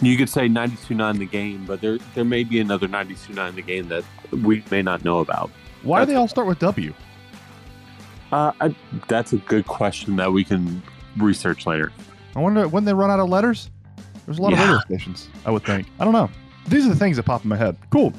you 0.00 0.16
could 0.16 0.28
say 0.28 0.48
92-9 0.48 1.18
the 1.18 1.26
game 1.26 1.64
but 1.66 1.80
there 1.80 1.98
there 2.14 2.24
may 2.24 2.44
be 2.44 2.60
another 2.60 2.86
92-9 2.88 3.54
the 3.54 3.62
game 3.62 3.88
that 3.88 4.04
we 4.30 4.62
may 4.70 4.82
not 4.82 5.04
know 5.04 5.20
about 5.20 5.50
Why 5.82 6.00
do 6.00 6.06
they 6.06 6.14
all 6.16 6.28
start 6.28 6.46
with 6.46 6.58
W? 6.58 6.92
uh, 8.32 8.52
I, 8.60 8.74
that's 9.08 9.32
a 9.32 9.38
good 9.38 9.66
question 9.66 10.16
that 10.16 10.32
we 10.32 10.44
can 10.44 10.82
research 11.16 11.66
later 11.66 11.92
I 12.34 12.40
wonder 12.40 12.68
when 12.68 12.84
they 12.84 12.92
run 12.92 13.10
out 13.10 13.18
of 13.18 13.30
letters. 13.30 13.70
There's 14.26 14.38
a 14.38 14.42
lot 14.42 14.52
of 14.52 14.58
Yeah. 14.58 14.64
radio 14.66 14.80
stations. 14.84 15.28
I 15.46 15.50
would 15.50 15.64
think. 15.64 15.86
I 15.98 16.04
don't 16.04 16.12
know. 16.12 16.28
These 16.68 16.84
are 16.84 16.90
the 16.90 16.96
things 16.96 17.16
that 17.16 17.22
pop 17.22 17.44
in 17.44 17.48
my 17.48 17.56
head. 17.56 17.76
Cool. 17.88 18.12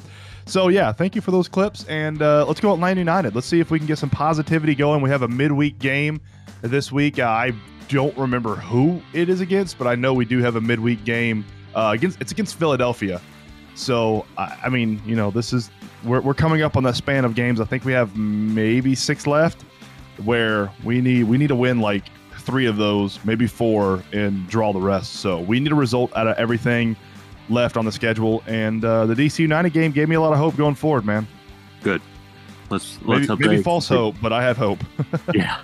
So 0.44 0.66
yeah, 0.68 0.90
thank 0.90 1.14
you 1.14 1.20
for 1.20 1.30
those 1.30 1.46
clips, 1.46 1.84
and 1.84 2.20
uh, 2.20 2.44
let's 2.44 2.58
go 2.58 2.72
Atlanta 2.74 2.98
United. 2.98 3.36
Let's 3.36 3.46
see 3.46 3.60
if 3.60 3.70
we 3.70 3.78
can 3.78 3.86
get 3.86 3.98
some 3.98 4.10
positivity 4.10 4.74
going. 4.74 5.02
We 5.02 5.10
have 5.10 5.22
a 5.22 5.28
midweek 5.28 5.78
game 5.78 6.20
this 6.62 6.90
week. 6.90 7.20
Uh, 7.20 7.26
I 7.28 7.52
don't 7.88 8.16
remember 8.18 8.56
who 8.56 9.00
it 9.12 9.28
is 9.28 9.40
against, 9.40 9.78
but 9.78 9.86
I 9.86 9.94
know 9.94 10.12
we 10.14 10.24
do 10.24 10.38
have 10.40 10.56
a 10.56 10.60
midweek 10.60 11.04
game 11.04 11.44
uh, 11.78 11.92
against. 11.92 12.20
It's 12.20 12.32
against 12.32 12.56
Philadelphia. 12.58 13.20
So 13.74 14.26
I, 14.36 14.58
I 14.64 14.68
mean, 14.68 15.00
you 15.06 15.14
know, 15.14 15.30
this 15.30 15.52
is 15.52 15.70
we're, 16.04 16.20
we're 16.20 16.34
coming 16.34 16.62
up 16.62 16.76
on 16.76 16.82
that 16.82 16.96
span 16.96 17.24
of 17.24 17.34
games. 17.34 17.60
I 17.60 17.64
think 17.64 17.84
we 17.84 17.92
have 17.92 18.16
maybe 18.16 18.94
six 18.94 19.26
left, 19.26 19.62
where 20.24 20.70
we 20.84 21.00
need 21.00 21.24
we 21.24 21.38
need 21.38 21.46
to 21.48 21.56
win 21.56 21.80
like 21.80 22.04
three 22.38 22.66
of 22.66 22.76
those, 22.76 23.24
maybe 23.24 23.46
four, 23.46 24.02
and 24.12 24.48
draw 24.48 24.72
the 24.72 24.80
rest. 24.80 25.14
So 25.16 25.40
we 25.40 25.60
need 25.60 25.72
a 25.72 25.76
result 25.76 26.14
out 26.16 26.26
of 26.26 26.36
everything 26.36 26.96
left 27.48 27.76
on 27.76 27.84
the 27.84 27.92
schedule. 27.92 28.42
And 28.46 28.84
uh, 28.84 29.06
the 29.06 29.14
DC 29.14 29.38
United 29.38 29.72
game 29.72 29.92
gave 29.92 30.08
me 30.08 30.16
a 30.16 30.20
lot 30.20 30.32
of 30.32 30.38
hope 30.38 30.56
going 30.56 30.74
forward, 30.74 31.04
man. 31.04 31.26
Good. 31.82 32.02
Let's 32.70 32.98
Maybe, 33.00 33.12
let's 33.12 33.28
hope 33.28 33.38
maybe 33.40 33.56
they- 33.56 33.62
false 33.62 33.88
hope, 33.88 34.16
but 34.20 34.32
I 34.32 34.42
have 34.42 34.56
hope. 34.56 34.80
yeah 35.34 35.62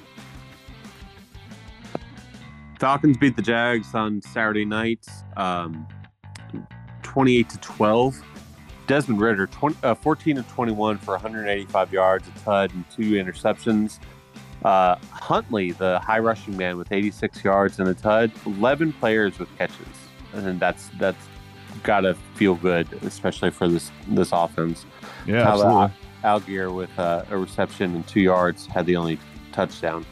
falcons 2.80 3.16
beat 3.16 3.37
the 3.37 3.40
jags 3.40 3.94
on 3.94 4.21
saturday 4.21 4.64
night 4.64 5.06
um 5.37 5.87
28 7.02 7.49
to 7.49 7.58
12 7.58 8.23
desmond 8.87 9.20
ridder 9.20 9.46
20, 9.46 9.76
uh, 9.82 9.94
14 9.94 10.37
to 10.37 10.42
21 10.42 10.99
for 10.99 11.12
185 11.12 11.92
yards 11.92 12.28
a 12.28 12.38
tud 12.40 12.73
and 12.75 12.84
two 12.90 13.12
interceptions 13.12 13.99
uh, 14.64 14.96
huntley 15.11 15.73
the 15.73 15.99
high 16.00 16.18
rushing 16.18 16.56
man 16.56 16.76
with 16.76 16.90
86 16.90 17.44
yards 17.44 17.78
and 17.78 17.88
a 17.88 17.94
tud 17.94 18.30
11 18.46 18.92
players 18.94 19.38
with 19.38 19.49
catches 19.56 19.76
and 20.32 20.61
that's 20.61 20.90
that's 20.99 21.28
gotta 21.82 22.14
feel 22.34 22.54
good 22.54 22.90
especially 23.02 23.50
for 23.50 23.68
this 23.68 23.90
this 24.08 24.30
offense 24.32 24.87
yeah, 25.26 25.42
about 25.42 25.90
absolutely. 25.90 26.04
Allgeier 26.25 26.75
with 26.75 26.99
uh, 26.99 27.25
a 27.30 27.37
reception 27.37 27.94
and 27.94 28.06
two 28.06 28.20
yards 28.20 28.66
had 28.66 28.87
the 28.87 28.96
only 28.96 29.18
touchdown. 29.52 30.04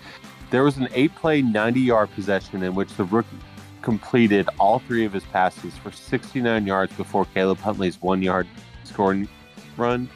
There 0.51 0.63
was 0.63 0.77
an 0.77 0.89
eight 0.93 1.15
play, 1.15 1.43
90 1.43 1.81
yard 1.81 2.11
possession 2.15 2.63
in 2.63 2.75
which 2.75 2.95
the 2.95 3.05
rookie 3.05 3.39
completed 3.83 4.49
all 4.59 4.79
three 4.79 5.05
of 5.05 5.13
his 5.13 5.25
passes 5.25 5.77
for 5.77 5.91
69 5.93 6.67
yards 6.67 6.93
before 6.95 7.27
Caleb 7.27 7.59
Huntley's 7.59 8.01
one 8.01 8.23
yard 8.23 8.47
scoring 8.85 9.29
run. 9.77 10.09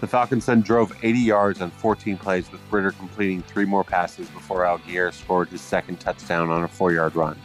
The 0.00 0.06
Falcons 0.06 0.46
then 0.46 0.60
drove 0.60 0.92
80 1.02 1.18
yards 1.18 1.60
on 1.60 1.70
14 1.70 2.18
plays, 2.18 2.50
with 2.52 2.60
Ridder 2.70 2.90
completing 2.90 3.42
three 3.42 3.64
more 3.64 3.84
passes 3.84 4.28
before 4.28 4.60
Allgeier 4.60 5.12
scored 5.12 5.48
his 5.48 5.60
second 5.60 6.00
touchdown 6.00 6.50
on 6.50 6.62
a 6.62 6.68
four 6.68 6.92
yard 6.92 7.16
run. 7.16 7.40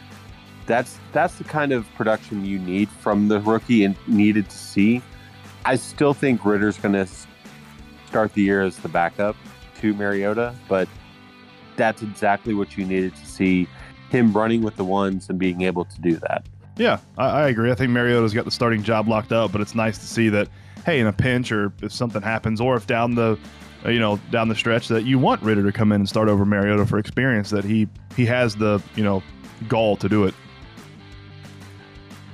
That's 0.66 0.98
that's 1.12 1.36
the 1.36 1.44
kind 1.44 1.72
of 1.72 1.90
production 1.94 2.44
you 2.44 2.58
need 2.58 2.88
from 2.88 3.28
the 3.28 3.40
rookie 3.40 3.84
and 3.84 3.96
needed 4.06 4.50
to 4.50 4.58
see. 4.58 5.02
I 5.64 5.76
still 5.76 6.14
think 6.14 6.44
Ridder's 6.44 6.76
going 6.78 6.94
to 6.94 7.08
start 8.06 8.34
the 8.34 8.42
year 8.42 8.62
as 8.62 8.76
the 8.78 8.88
backup 8.88 9.36
to 9.80 9.94
Mariota, 9.94 10.54
but 10.68 10.88
that's 11.76 12.02
exactly 12.02 12.54
what 12.54 12.76
you 12.76 12.84
needed 12.84 13.14
to 13.16 13.26
see 13.26 13.68
him 14.10 14.32
running 14.32 14.62
with 14.62 14.76
the 14.76 14.84
ones 14.84 15.28
and 15.28 15.38
being 15.38 15.62
able 15.62 15.84
to 15.84 16.00
do 16.00 16.16
that. 16.16 16.46
Yeah, 16.76 16.98
I, 17.18 17.28
I 17.28 17.48
agree. 17.48 17.70
I 17.70 17.74
think 17.74 17.90
Mariota's 17.90 18.34
got 18.34 18.44
the 18.44 18.50
starting 18.50 18.82
job 18.82 19.08
locked 19.08 19.32
up, 19.32 19.52
but 19.52 19.60
it's 19.60 19.74
nice 19.74 19.98
to 19.98 20.06
see 20.06 20.28
that, 20.30 20.48
hey, 20.84 21.00
in 21.00 21.06
a 21.06 21.12
pinch 21.12 21.52
or 21.52 21.72
if 21.82 21.92
something 21.92 22.22
happens, 22.22 22.60
or 22.60 22.76
if 22.76 22.86
down 22.86 23.14
the, 23.14 23.38
you 23.84 23.98
know, 23.98 24.18
down 24.30 24.48
the 24.48 24.54
stretch 24.54 24.88
that 24.88 25.04
you 25.04 25.18
want 25.18 25.42
Ridder 25.42 25.62
to 25.62 25.72
come 25.72 25.92
in 25.92 26.02
and 26.02 26.08
start 26.08 26.28
over 26.28 26.44
Mariota 26.44 26.86
for 26.86 26.98
experience, 26.98 27.50
that 27.50 27.64
he 27.64 27.88
he 28.16 28.24
has 28.26 28.56
the 28.56 28.82
you 28.94 29.04
know 29.04 29.22
gall 29.68 29.96
to 29.96 30.08
do 30.08 30.24
it. 30.24 30.34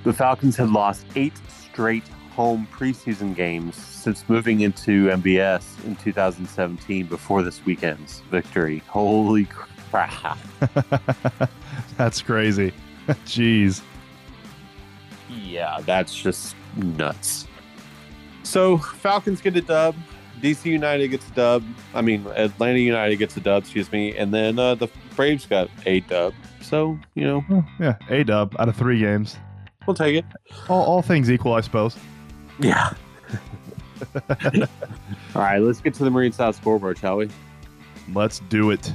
The 0.05 0.13
Falcons 0.13 0.57
had 0.57 0.71
lost 0.71 1.05
eight 1.17 1.35
straight 1.49 2.07
home 2.31 2.69
preseason 2.71 3.35
games 3.35 3.75
since 3.75 4.29
moving 4.29 4.61
into 4.61 5.09
MBS 5.09 5.85
in 5.85 5.97
2017 5.97 7.07
before 7.07 7.43
this 7.43 7.65
weekend's 7.65 8.21
victory. 8.31 8.83
Holy 8.87 9.47
crap. 9.47 9.76
That's 11.97 12.23
crazy. 12.23 12.73
Jeez. 13.27 13.83
Yeah, 15.31 15.81
that's 15.85 16.15
just 16.15 16.55
nuts. 16.77 17.47
So 18.43 18.79
Falcons 18.79 19.41
get 19.41 19.57
a 19.57 19.61
dub. 19.61 19.95
DC 20.41 20.67
United 20.67 21.09
gets 21.09 21.29
a 21.29 21.33
dub. 21.33 21.65
I 21.95 22.03
mean, 22.03 22.27
Atlanta 22.37 22.79
United 22.79 23.17
gets 23.17 23.37
a 23.37 23.41
dub, 23.41 23.65
excuse 23.65 23.91
me. 23.91 24.17
And 24.17 24.33
then 24.33 24.59
uh, 24.59 24.75
the 24.75 24.89
Braves 25.17 25.47
got 25.47 25.69
a 25.85 26.01
dub. 26.01 26.35
So, 26.61 26.99
you 27.15 27.25
know, 27.25 27.45
Well, 27.49 27.67
yeah, 27.81 27.97
a 28.11 28.23
dub 28.25 28.55
out 28.59 28.69
of 28.69 28.77
three 28.77 29.01
games. 29.01 29.37
we'll 29.87 29.95
take 29.95 30.17
it. 30.17 30.25
All, 30.69 30.83
all 30.85 31.03
things 31.03 31.31
equal, 31.31 31.55
I 31.55 31.61
suppose. 31.61 31.97
Yeah. 32.61 32.93
All 35.35 35.43
right, 35.43 35.59
let's 35.59 35.81
get 35.81 35.95
to 35.95 36.05
the 36.05 36.11
Marine 36.11 36.33
South 36.33 36.57
scoreboard, 36.57 36.99
shall 36.99 37.17
we? 37.17 37.29
Let's 38.13 38.41
do 38.49 38.71
it. 38.71 38.93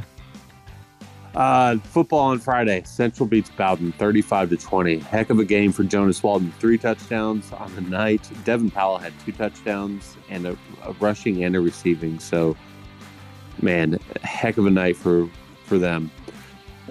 Uh, 1.36 1.78
football 1.78 2.20
on 2.20 2.40
Friday. 2.40 2.84
Central 2.84 3.28
beats 3.28 3.50
Bowden 3.52 3.94
35 3.94 4.50
to 4.50 4.58
20. 4.58 5.00
Heck 5.00 5.30
of 5.30 5.40
a 5.40 5.46
game 5.46 5.72
for 5.72 5.84
Jonas 5.84 6.22
Walden. 6.22 6.52
Three 6.60 6.78
touchdowns 6.78 7.52
on 7.54 7.74
the 7.76 7.82
night. 7.82 8.30
Devin 8.44 8.70
Powell 8.70 8.98
had 8.98 9.14
two 9.24 9.32
touchdowns 9.32 10.18
and 10.30 10.46
a, 10.46 10.58
a 10.84 10.92
rushing 11.00 11.44
and 11.44 11.56
a 11.56 11.62
receiving. 11.62 12.20
So, 12.20 12.58
man, 13.62 13.98
heck 14.24 14.58
of 14.58 14.66
a 14.66 14.72
night 14.72 14.98
for 14.98 15.30
for 15.66 15.78
them. 15.78 16.12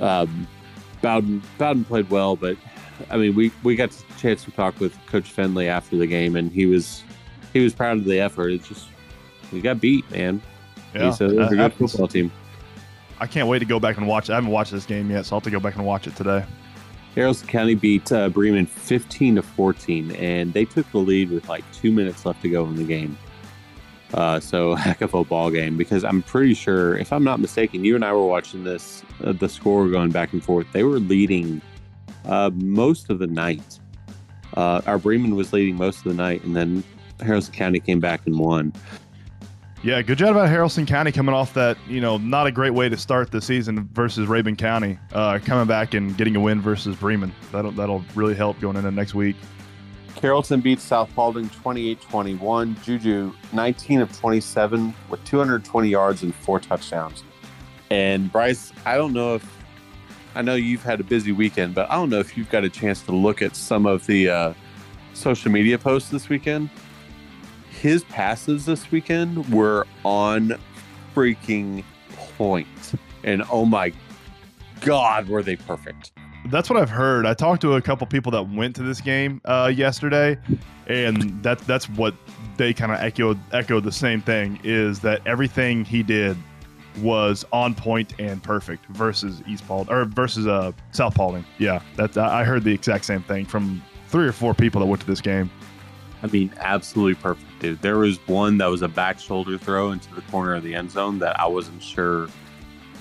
Um, 0.00 0.46
Bowden 1.02 1.42
Bowden 1.58 1.84
played 1.84 2.08
well, 2.08 2.36
but 2.36 2.56
I 3.10 3.18
mean, 3.18 3.34
we 3.34 3.52
we 3.62 3.76
got 3.76 3.90
a 3.90 4.18
chance 4.18 4.44
to 4.44 4.50
talk 4.50 4.80
with 4.80 4.94
Coach 5.06 5.34
Fenley 5.34 5.66
after 5.66 5.96
the 5.96 6.06
game, 6.06 6.36
and 6.36 6.50
he 6.50 6.64
was 6.64 7.02
he 7.52 7.60
was 7.60 7.74
proud 7.74 7.98
of 7.98 8.04
the 8.04 8.20
effort. 8.20 8.48
It's 8.50 8.68
just 8.68 8.88
we 9.52 9.60
got 9.60 9.80
beat, 9.80 10.10
man. 10.10 10.40
Yeah, 10.94 11.06
He's 11.06 11.20
a, 11.20 11.26
a 11.26 11.48
good 11.48 11.74
football 11.74 12.08
team. 12.08 12.32
I 13.20 13.26
can't 13.26 13.48
wait 13.48 13.58
to 13.58 13.66
go 13.66 13.78
back 13.78 13.98
and 13.98 14.08
watch. 14.08 14.28
It. 14.28 14.32
I 14.32 14.36
haven't 14.36 14.50
watched 14.50 14.72
this 14.72 14.86
game 14.86 15.10
yet, 15.10 15.26
so 15.26 15.36
I'll 15.36 15.40
have 15.40 15.44
to 15.44 15.50
go 15.50 15.60
back 15.60 15.76
and 15.76 15.84
watch 15.84 16.06
it 16.06 16.16
today. 16.16 16.44
Haralson 17.14 17.48
County 17.48 17.74
beat 17.74 18.10
uh, 18.12 18.28
Bremen 18.28 18.66
15 18.66 19.36
to 19.36 19.42
14, 19.42 20.12
and 20.12 20.52
they 20.54 20.64
took 20.64 20.90
the 20.92 20.98
lead 20.98 21.30
with 21.30 21.48
like 21.48 21.64
two 21.72 21.92
minutes 21.92 22.24
left 22.24 22.40
to 22.42 22.48
go 22.48 22.64
in 22.66 22.76
the 22.76 22.84
game. 22.84 23.18
Uh, 24.14 24.40
so 24.40 24.74
heck 24.76 25.00
of 25.02 25.12
a 25.14 25.24
ball 25.24 25.50
game 25.50 25.76
because 25.76 26.04
I'm 26.04 26.22
pretty 26.22 26.54
sure, 26.54 26.96
if 26.96 27.12
I'm 27.12 27.24
not 27.24 27.40
mistaken, 27.40 27.84
you 27.84 27.94
and 27.94 28.04
I 28.04 28.12
were 28.12 28.26
watching 28.26 28.64
this, 28.64 29.04
uh, 29.22 29.32
the 29.32 29.48
score 29.48 29.88
going 29.88 30.10
back 30.10 30.32
and 30.32 30.42
forth. 30.42 30.66
They 30.72 30.84
were 30.84 30.98
leading 30.98 31.60
uh, 32.24 32.50
most 32.54 33.10
of 33.10 33.18
the 33.18 33.26
night. 33.26 33.78
Uh, 34.56 34.80
our 34.86 34.98
Bremen 34.98 35.36
was 35.36 35.52
leading 35.52 35.76
most 35.76 35.98
of 35.98 36.04
the 36.04 36.14
night, 36.14 36.42
and 36.44 36.56
then 36.56 36.82
Haralson 37.18 37.52
County 37.52 37.80
came 37.80 38.00
back 38.00 38.26
and 38.26 38.38
won. 38.38 38.72
Yeah, 39.82 40.02
good 40.02 40.18
job 40.18 40.32
about 40.36 40.50
Haralson 40.50 40.86
County 40.86 41.10
coming 41.10 41.34
off 41.34 41.54
that, 41.54 41.78
you 41.88 42.02
know, 42.02 42.18
not 42.18 42.46
a 42.46 42.52
great 42.52 42.74
way 42.74 42.90
to 42.90 42.98
start 42.98 43.30
the 43.30 43.40
season 43.40 43.88
versus 43.94 44.28
Rabun 44.28 44.58
County. 44.58 44.98
Uh, 45.10 45.38
coming 45.42 45.66
back 45.66 45.94
and 45.94 46.14
getting 46.18 46.36
a 46.36 46.40
win 46.40 46.60
versus 46.60 46.96
Bremen. 46.96 47.32
That'll 47.50 47.70
that'll 47.70 48.04
really 48.14 48.34
help 48.34 48.60
going 48.60 48.76
into 48.76 48.90
next 48.90 49.14
week. 49.14 49.36
Carrollton 50.16 50.60
beats 50.60 50.82
South 50.82 51.08
Paulding 51.14 51.48
28-21. 51.48 52.82
Juju 52.82 53.32
19 53.54 54.02
of 54.02 54.14
27 54.18 54.94
with 55.08 55.24
220 55.24 55.88
yards 55.88 56.24
and 56.24 56.34
four 56.34 56.60
touchdowns. 56.60 57.24
And 57.90 58.30
Bryce, 58.30 58.74
I 58.84 58.98
don't 58.98 59.14
know 59.14 59.36
if 59.36 59.58
I 60.34 60.42
know 60.42 60.56
you've 60.56 60.82
had 60.82 61.00
a 61.00 61.04
busy 61.04 61.32
weekend, 61.32 61.74
but 61.74 61.90
I 61.90 61.94
don't 61.94 62.10
know 62.10 62.20
if 62.20 62.36
you've 62.36 62.50
got 62.50 62.64
a 62.64 62.68
chance 62.68 63.00
to 63.04 63.12
look 63.12 63.40
at 63.40 63.56
some 63.56 63.86
of 63.86 64.06
the 64.06 64.28
uh, 64.28 64.54
social 65.14 65.50
media 65.50 65.78
posts 65.78 66.10
this 66.10 66.28
weekend. 66.28 66.68
His 67.80 68.04
passes 68.04 68.66
this 68.66 68.90
weekend 68.90 69.50
were 69.50 69.86
on 70.04 70.54
freaking 71.14 71.82
point. 72.36 72.68
And 73.24 73.42
oh 73.50 73.64
my 73.64 73.94
god, 74.82 75.28
were 75.28 75.42
they 75.42 75.56
perfect. 75.56 76.12
That's 76.50 76.68
what 76.68 76.78
I've 76.78 76.90
heard. 76.90 77.24
I 77.24 77.32
talked 77.32 77.62
to 77.62 77.76
a 77.76 77.80
couple 77.80 78.06
people 78.06 78.32
that 78.32 78.42
went 78.50 78.76
to 78.76 78.82
this 78.82 79.00
game 79.00 79.40
uh, 79.46 79.72
yesterday, 79.74 80.36
and 80.88 81.42
that 81.42 81.58
that's 81.60 81.88
what 81.88 82.14
they 82.58 82.74
kind 82.74 82.92
of 82.92 82.98
echoed 83.00 83.38
echoed 83.52 83.84
the 83.84 83.92
same 83.92 84.20
thing. 84.20 84.60
Is 84.62 85.00
that 85.00 85.26
everything 85.26 85.82
he 85.82 86.02
did 86.02 86.36
was 87.00 87.46
on 87.50 87.74
point 87.74 88.12
and 88.18 88.42
perfect 88.42 88.84
versus 88.88 89.42
East 89.48 89.66
Paulding 89.66 89.94
or 89.94 90.04
versus 90.04 90.46
uh, 90.46 90.72
South 90.92 91.14
Paulding. 91.14 91.46
Yeah, 91.56 91.80
that 91.96 92.18
I 92.18 92.44
heard 92.44 92.62
the 92.62 92.74
exact 92.74 93.06
same 93.06 93.22
thing 93.22 93.46
from 93.46 93.82
three 94.08 94.26
or 94.26 94.32
four 94.32 94.52
people 94.52 94.80
that 94.80 94.86
went 94.86 95.00
to 95.00 95.06
this 95.06 95.22
game. 95.22 95.50
I 96.22 96.26
mean, 96.26 96.52
absolutely 96.58 97.14
perfect, 97.14 97.60
dude. 97.60 97.80
There 97.82 97.98
was 97.98 98.18
one 98.28 98.58
that 98.58 98.66
was 98.66 98.82
a 98.82 98.88
back 98.88 99.18
shoulder 99.18 99.56
throw 99.56 99.92
into 99.92 100.14
the 100.14 100.20
corner 100.22 100.54
of 100.54 100.62
the 100.62 100.74
end 100.74 100.90
zone 100.90 101.18
that 101.20 101.38
I 101.40 101.46
wasn't 101.46 101.82
sure. 101.82 102.28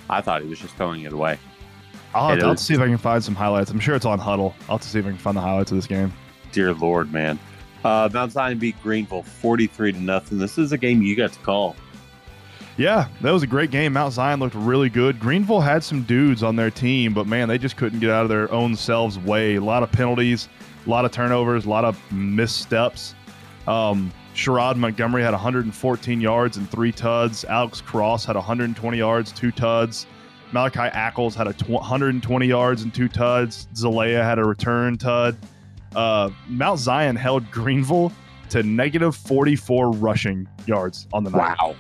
I 0.10 0.22
thought 0.22 0.42
he 0.42 0.48
was 0.48 0.60
just 0.60 0.76
throwing 0.76 1.04
it 1.04 1.14
away. 1.14 1.38
I'll, 2.16 2.30
have 2.30 2.40
to, 2.40 2.46
I'll 2.46 2.58
see 2.58 2.74
if 2.74 2.80
I 2.80 2.88
can 2.88 2.98
find 2.98 3.24
some 3.24 3.36
highlights. 3.36 3.70
I'm 3.70 3.80
sure 3.80 3.96
it's 3.96 4.06
on 4.06 4.18
Huddle. 4.18 4.56
I'll 4.62 4.78
have 4.78 4.82
to 4.82 4.88
see 4.88 5.00
if 5.00 5.06
I 5.06 5.10
can 5.10 5.18
find 5.18 5.38
the 5.38 5.42
highlights 5.42 5.72
of 5.72 5.78
this 5.78 5.86
game. 5.86 6.12
Dear 6.52 6.74
Lord, 6.74 7.12
man. 7.14 7.38
Uh, 7.84 8.10
Mount 8.12 8.32
Zion 8.32 8.58
beat 8.58 8.82
Greenville 8.82 9.24
43 9.24 9.94
to 9.94 10.00
nothing. 10.02 10.38
This 10.38 10.58
is 10.58 10.72
a 10.72 10.78
game 10.78 11.02
you 11.02 11.16
got 11.16 11.32
to 11.34 11.40
call. 11.40 11.76
Yeah, 12.78 13.10
that 13.22 13.32
was 13.32 13.44
a 13.44 13.48
great 13.48 13.72
game. 13.72 13.94
Mount 13.94 14.14
Zion 14.14 14.40
looked 14.40 14.56
really 14.56 14.90
good. 14.90 15.20
Greenville 15.20 15.60
had 15.60 15.84
some 15.84 16.04
dudes 16.04 16.44
on 16.44 16.56
their 16.56 16.72
team, 16.72 17.14
but 17.14 17.28
man, 17.28 17.50
they 17.50 17.58
just 17.58 17.76
couldn't 17.76 18.00
get 18.00 18.10
out 18.10 18.24
of 18.24 18.30
their 18.30 18.50
own 18.54 18.76
selves 18.76 19.20
way. 19.20 19.56
A 19.56 19.62
lot 19.62 19.84
of 19.84 19.92
penalties, 19.92 20.48
a 20.89 20.91
lot 20.91 21.05
of 21.05 21.12
turnovers, 21.12 21.65
a 21.65 21.69
lot 21.69 21.86
of 21.86 22.00
missteps. 22.12 23.13
Um, 23.67 24.12
Sherrod 24.34 24.75
Montgomery 24.75 25.22
had 25.22 25.31
114 25.34 26.19
yards 26.19 26.58
and 26.58 26.67
three 26.72 26.91
tuds. 26.91 27.46
Alex 27.46 27.79
Cross 27.79 28.25
had 28.25 28.36
120 28.36 28.98
yards, 28.98 29.31
two 29.31 29.51
tuds. 29.51 30.08
Malachi 30.51 30.79
Ackles 30.79 31.36
had 31.36 31.46
a 31.46 31.53
tw- 31.53 31.69
120 31.69 32.48
yards 32.48 32.81
and 32.81 32.91
two 32.91 33.08
tuds. 33.08 33.67
Zalea 33.75 34.24
had 34.24 34.39
a 34.39 34.43
return 34.43 34.98
tud. 34.98 35.38
Uh, 35.96 36.31
Mount 36.48 36.79
Zion 36.79 37.15
held 37.15 37.50
Greenville 37.51 38.12
to 38.50 38.63
negative 38.63 39.15
44 39.15 39.91
rushing 39.91 40.48
yards 40.65 41.08
on 41.13 41.24
the 41.24 41.29
night 41.29 41.55
Wow. 41.60 41.75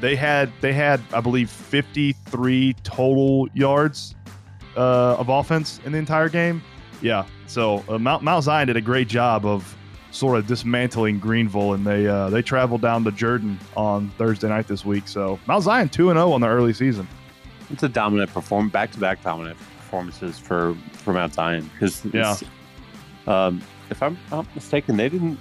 they 0.00 0.16
had 0.16 0.50
they 0.62 0.72
had 0.72 0.98
I 1.12 1.20
believe 1.20 1.50
53 1.50 2.74
total 2.84 3.48
yards 3.52 4.14
uh, 4.78 5.16
of 5.18 5.28
offense 5.28 5.78
in 5.84 5.92
the 5.92 5.98
entire 5.98 6.30
game. 6.30 6.62
Yeah, 7.02 7.26
so 7.46 7.84
uh, 7.88 7.98
Mount 7.98 8.22
Mount 8.22 8.44
Zion 8.44 8.66
did 8.68 8.76
a 8.76 8.80
great 8.80 9.08
job 9.08 9.44
of 9.44 9.76
sort 10.10 10.38
of 10.38 10.46
dismantling 10.46 11.18
Greenville, 11.18 11.74
and 11.74 11.86
they 11.86 12.06
uh, 12.06 12.30
they 12.30 12.42
traveled 12.42 12.80
down 12.80 13.04
to 13.04 13.12
Jordan 13.12 13.58
on 13.76 14.08
Thursday 14.18 14.48
night 14.48 14.66
this 14.66 14.84
week. 14.84 15.06
So 15.08 15.38
Mount 15.46 15.64
Zion 15.64 15.88
two 15.88 16.10
and 16.10 16.16
zero 16.16 16.32
on 16.32 16.40
the 16.40 16.48
early 16.48 16.72
season. 16.72 17.06
It's 17.70 17.82
a 17.82 17.88
dominant 17.88 18.30
perform 18.32 18.68
back 18.70 18.92
to 18.92 18.98
back 18.98 19.22
dominant 19.22 19.58
performances 19.78 20.38
for, 20.38 20.76
for 20.92 21.12
Mount 21.12 21.34
Zion. 21.34 21.68
Because 21.74 22.04
Yeah. 22.14 22.36
um, 23.26 23.60
if 23.90 24.02
I'm 24.02 24.16
not 24.30 24.46
mistaken, 24.54 24.96
they 24.96 25.08
didn't. 25.08 25.38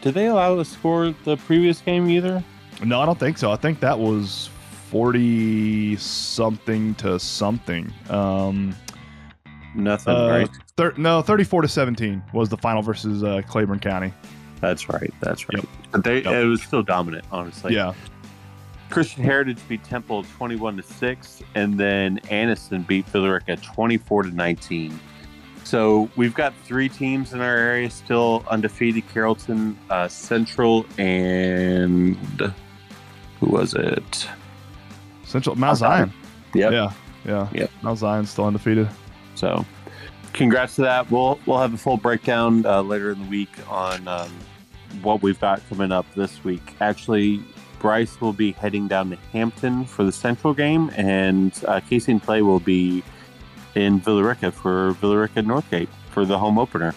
Did 0.00 0.14
they 0.14 0.26
allow 0.26 0.56
to 0.56 0.64
score 0.64 1.14
the 1.24 1.36
previous 1.36 1.80
game 1.80 2.08
either? 2.10 2.42
No, 2.82 3.00
I 3.00 3.06
don't 3.06 3.18
think 3.18 3.38
so. 3.38 3.52
I 3.52 3.56
think 3.56 3.80
that 3.80 3.98
was 3.98 4.48
forty 4.90 5.96
something 5.96 6.94
to 6.96 7.18
something. 7.18 7.92
Um, 8.08 8.74
Nothing, 9.74 10.14
Uh, 10.14 10.28
right? 10.28 10.48
thir- 10.76 10.94
no, 10.96 11.20
thirty 11.22 11.44
four 11.44 11.62
to 11.62 11.68
seventeen 11.68 12.22
was 12.32 12.48
the 12.48 12.56
final 12.56 12.82
versus 12.82 13.22
uh, 13.24 13.42
Claiborne 13.48 13.80
County. 13.80 14.12
That's 14.60 14.88
right. 14.88 15.12
That's 15.20 15.48
right. 15.52 15.64
But 15.90 16.04
they 16.04 16.22
Yep. 16.22 16.32
it 16.32 16.44
was 16.46 16.62
still 16.62 16.82
dominant, 16.82 17.24
honestly. 17.32 17.74
yeah, 17.74 17.92
Christian 18.90 19.24
Heritage 19.24 19.58
beat 19.68 19.82
Temple 19.84 20.24
21 20.36 20.76
to 20.76 20.82
6, 20.82 21.42
and 21.54 21.78
then 21.78 22.18
Anniston 22.30 22.86
beat 22.86 23.06
Villa 23.08 23.32
Rica 23.32 23.56
24 23.56 24.22
to 24.24 24.30
19. 24.30 24.98
So 25.64 26.08
we've 26.16 26.34
got 26.34 26.52
three 26.64 26.88
teams 26.88 27.32
in 27.32 27.40
our 27.40 27.56
area 27.56 27.90
still 27.90 28.44
undefeated 28.48 29.02
Carrollton, 29.12 29.76
uh, 29.90 30.06
Central, 30.08 30.86
and 30.98 32.16
who 33.40 33.46
was 33.46 33.74
it? 33.74 34.28
Central 35.24 35.56
Mount 35.56 35.78
Zion. 35.78 36.10
Zion. 36.10 36.12
Yep. 36.54 36.72
Yeah, 36.72 36.92
yeah. 37.24 37.48
Yep. 37.52 37.70
Mount 37.82 37.98
Zion's 37.98 38.30
still 38.30 38.44
undefeated. 38.46 38.88
So 39.34 39.64
congrats 40.32 40.76
to 40.76 40.82
that. 40.82 41.10
We'll 41.10 41.38
we'll 41.46 41.58
have 41.58 41.74
a 41.74 41.78
full 41.78 41.96
breakdown 41.96 42.64
uh, 42.66 42.82
later 42.82 43.12
in 43.12 43.22
the 43.22 43.28
week 43.28 43.50
on 43.68 44.06
um, 44.06 44.30
what 45.02 45.22
we've 45.22 45.40
got 45.40 45.66
coming 45.68 45.92
up 45.92 46.06
this 46.14 46.42
week. 46.44 46.74
Actually, 46.80 47.42
Bryce 47.78 48.20
will 48.20 48.32
be 48.32 48.52
heading 48.52 48.88
down 48.88 49.10
to 49.10 49.16
Hampton 49.32 49.84
for 49.84 50.04
the 50.04 50.12
Central 50.12 50.54
game, 50.54 50.90
and 50.96 51.62
uh, 51.66 51.80
Casey 51.80 52.12
and 52.12 52.22
Play 52.22 52.42
will 52.42 52.60
be 52.60 53.02
in 53.74 54.00
Villa 54.00 54.22
Rica 54.22 54.52
for 54.52 54.92
Villa 54.92 55.18
Rica 55.18 55.42
Northgate 55.42 55.88
for 56.10 56.24
the 56.24 56.38
home 56.38 56.58
opener. 56.58 56.94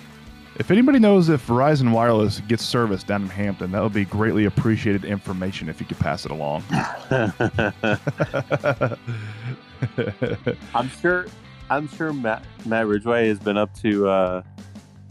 If 0.60 0.72
anybody 0.72 0.98
knows 0.98 1.30
if 1.30 1.46
Verizon 1.46 1.92
Wireless 1.92 2.40
gets 2.42 2.66
service 2.66 3.04
down 3.04 3.22
in 3.22 3.30
Hampton, 3.30 3.72
that 3.74 3.84
would 3.84 3.94
be 3.94 4.06
greatly 4.06 4.46
appreciated 4.46 5.06
information 5.06 5.70
if 5.70 5.80
you 5.80 5.86
could 5.86 6.00
pass 6.00 6.26
it 6.26 6.32
along. 6.32 6.64
I'm 10.74 10.90
sure. 11.02 11.28
I'm 11.70 11.88
sure 11.88 12.14
Matt 12.14 12.44
Matt 12.66 12.88
Ridgway 12.88 13.28
has 13.28 13.40
been 13.40 13.58
up 13.58 13.74
to 13.82 14.08
uh, 14.08 14.42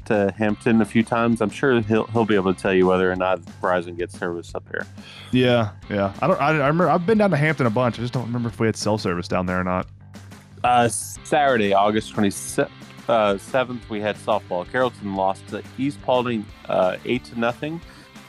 to 0.06 0.32
Hampton 0.38 0.80
a 0.80 0.84
few 0.84 1.02
times. 1.02 1.40
I'm 1.40 1.50
sure 1.50 1.80
he'll 1.80 2.06
he'll 2.06 2.24
be 2.24 2.34
able 2.34 2.54
to 2.54 2.60
tell 2.60 2.72
you 2.72 2.86
whether 2.86 3.10
or 3.10 3.16
not 3.16 3.40
Verizon 3.62 3.96
gets 3.96 4.18
service 4.18 4.54
up 4.54 4.64
here. 4.70 4.86
yeah, 5.32 5.70
yeah. 5.90 6.12
I 6.20 6.26
don't. 6.26 6.40
I, 6.40 6.48
I 6.48 6.52
remember. 6.68 6.88
I've 6.88 7.06
been 7.06 7.18
down 7.18 7.30
to 7.30 7.36
Hampton 7.36 7.66
a 7.66 7.70
bunch. 7.70 7.98
I 7.98 8.02
just 8.02 8.12
don't 8.12 8.26
remember 8.26 8.48
if 8.48 8.58
we 8.58 8.66
had 8.66 8.76
cell 8.76 8.98
service 8.98 9.28
down 9.28 9.46
there 9.46 9.60
or 9.60 9.64
not. 9.64 9.86
Uh, 10.64 10.88
Saturday, 10.88 11.72
August 11.74 12.12
27th, 12.14 12.68
uh, 13.08 13.74
we 13.88 14.00
had 14.00 14.16
softball. 14.16 14.68
Carrollton 14.70 15.14
lost 15.14 15.46
to 15.48 15.62
East 15.78 16.02
Paulding 16.02 16.44
uh, 16.68 16.96
8 17.04 17.24
to 17.24 17.38
nothing, 17.38 17.80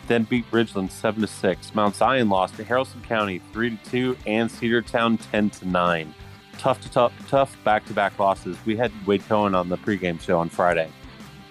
then 0.07 0.23
beat 0.23 0.49
Ridgeland 0.51 0.91
7 0.91 1.21
to 1.21 1.27
6. 1.27 1.73
Mount 1.73 1.95
Zion 1.95 2.29
lost 2.29 2.55
to 2.57 2.63
Haralson 2.63 3.03
County 3.03 3.41
3 3.53 3.77
to 3.77 3.89
2 3.89 4.17
and 4.27 4.49
Cedartown 4.51 5.19
10 5.31 5.49
to 5.49 5.67
9. 5.67 6.13
Tough 6.57 6.81
to 6.81 6.91
tough, 6.91 7.13
tough 7.27 7.57
back-to-back 7.63 8.17
losses. 8.17 8.57
We 8.65 8.75
had 8.75 8.91
Wade 9.05 9.23
Cohen 9.27 9.53
on 9.53 9.69
the 9.69 9.77
pregame 9.77 10.19
show 10.19 10.39
on 10.39 10.49
Friday. 10.49 10.91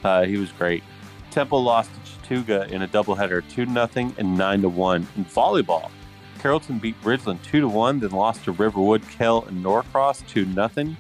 Uh, 0.03 0.25
he 0.25 0.37
was 0.37 0.53
great. 0.53 0.83
Temple 1.31 1.63
lost 1.63 1.91
to 1.95 2.01
Chattooga 2.01 2.71
in 2.71 2.83
a 2.83 2.89
doubleheader 2.89 3.49
2 3.51 3.67
to 3.67 3.71
nothing 3.71 4.15
and 4.19 4.37
9 4.37 4.63
to 4.63 4.69
1. 4.69 5.07
In 5.17 5.25
volleyball, 5.25 5.91
Carrollton 6.39 6.79
beat 6.79 7.01
Bridgeland 7.03 7.43
2 7.43 7.61
to 7.61 7.69
1, 7.69 8.01
then 8.01 8.11
lost 8.11 8.45
to 8.45 8.53
Riverwood, 8.53 9.03
Kell, 9.09 9.45
and 9.45 9.63
Norcross 9.63 10.23
2 10.29 10.53
0. 10.53 10.97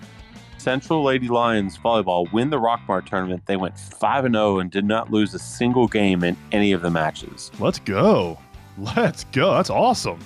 Central 0.59 1.05
Lady 1.05 1.29
Lions 1.29 1.79
volleyball 1.79 2.31
win 2.33 2.51
the 2.51 2.59
Rockmart 2.59 3.07
tournament. 3.07 3.42
They 3.47 3.57
went 3.57 3.79
5 3.79 4.25
and 4.25 4.35
0 4.35 4.59
and 4.59 4.71
did 4.71 4.85
not 4.85 5.11
lose 5.11 5.35
a 5.35 5.38
single 5.38 5.87
game 5.87 6.25
in 6.25 6.37
any 6.53 6.73
of 6.73 6.83
the 6.83 6.90
matches. 6.90 7.51
Let's 7.59 7.79
go. 7.79 8.38
Let's 8.77 9.25
go. 9.25 9.55
That's 9.55 9.71
awesome. 9.71 10.19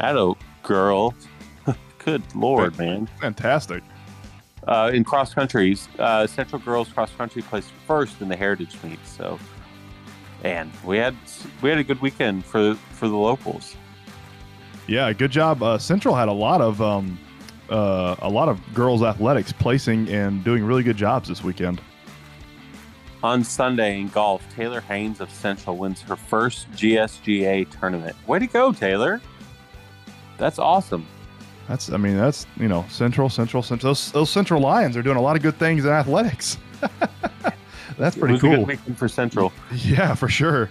Addo 0.00 0.36
girl. 0.62 1.14
Good 2.06 2.22
lord, 2.36 2.78
man. 2.78 3.08
Fantastic. 3.20 3.82
Uh, 4.68 4.92
in 4.94 5.02
cross 5.02 5.34
country, 5.34 5.76
uh, 5.98 6.24
Central 6.28 6.60
Girls 6.60 6.88
cross 6.88 7.10
country 7.12 7.42
placed 7.42 7.72
first 7.84 8.20
in 8.20 8.28
the 8.28 8.36
Heritage 8.36 8.80
meet. 8.84 9.04
So, 9.04 9.40
and 10.44 10.70
we 10.84 10.98
had 10.98 11.16
we 11.62 11.68
had 11.68 11.80
a 11.80 11.84
good 11.84 12.00
weekend 12.00 12.44
for 12.44 12.76
for 12.92 13.08
the 13.08 13.16
locals. 13.16 13.74
Yeah, 14.86 15.12
good 15.12 15.32
job. 15.32 15.64
Uh, 15.64 15.78
Central 15.78 16.14
had 16.14 16.28
a 16.28 16.32
lot 16.32 16.60
of 16.60 16.80
um, 16.80 17.18
uh, 17.70 18.14
a 18.20 18.28
lot 18.28 18.48
of 18.48 18.60
girls 18.72 19.02
athletics 19.02 19.50
placing 19.50 20.08
and 20.08 20.44
doing 20.44 20.62
really 20.62 20.84
good 20.84 20.96
jobs 20.96 21.28
this 21.28 21.42
weekend. 21.42 21.80
On 23.24 23.42
Sunday 23.42 23.98
in 23.98 24.08
golf, 24.10 24.46
Taylor 24.54 24.80
Haynes 24.82 25.20
of 25.20 25.28
Central 25.30 25.76
wins 25.76 26.02
her 26.02 26.14
first 26.14 26.70
GSGA 26.70 27.68
tournament. 27.80 28.14
Way 28.28 28.38
to 28.38 28.46
go, 28.46 28.72
Taylor! 28.72 29.20
That's 30.38 30.60
awesome. 30.60 31.08
That's, 31.68 31.90
I 31.90 31.96
mean, 31.96 32.16
that's 32.16 32.46
you 32.56 32.68
know, 32.68 32.84
Central, 32.88 33.28
Central, 33.28 33.62
Central. 33.62 33.90
Those, 33.90 34.12
those 34.12 34.30
Central 34.30 34.60
Lions 34.60 34.96
are 34.96 35.02
doing 35.02 35.16
a 35.16 35.22
lot 35.22 35.36
of 35.36 35.42
good 35.42 35.58
things 35.58 35.84
in 35.84 35.90
athletics. 35.90 36.58
that's 37.98 38.16
pretty 38.16 38.34
was 38.34 38.44
a 38.44 38.48
good 38.66 38.78
cool. 38.84 38.94
for 38.94 39.08
Central. 39.08 39.52
Yeah, 39.72 40.14
for 40.14 40.28
sure. 40.28 40.70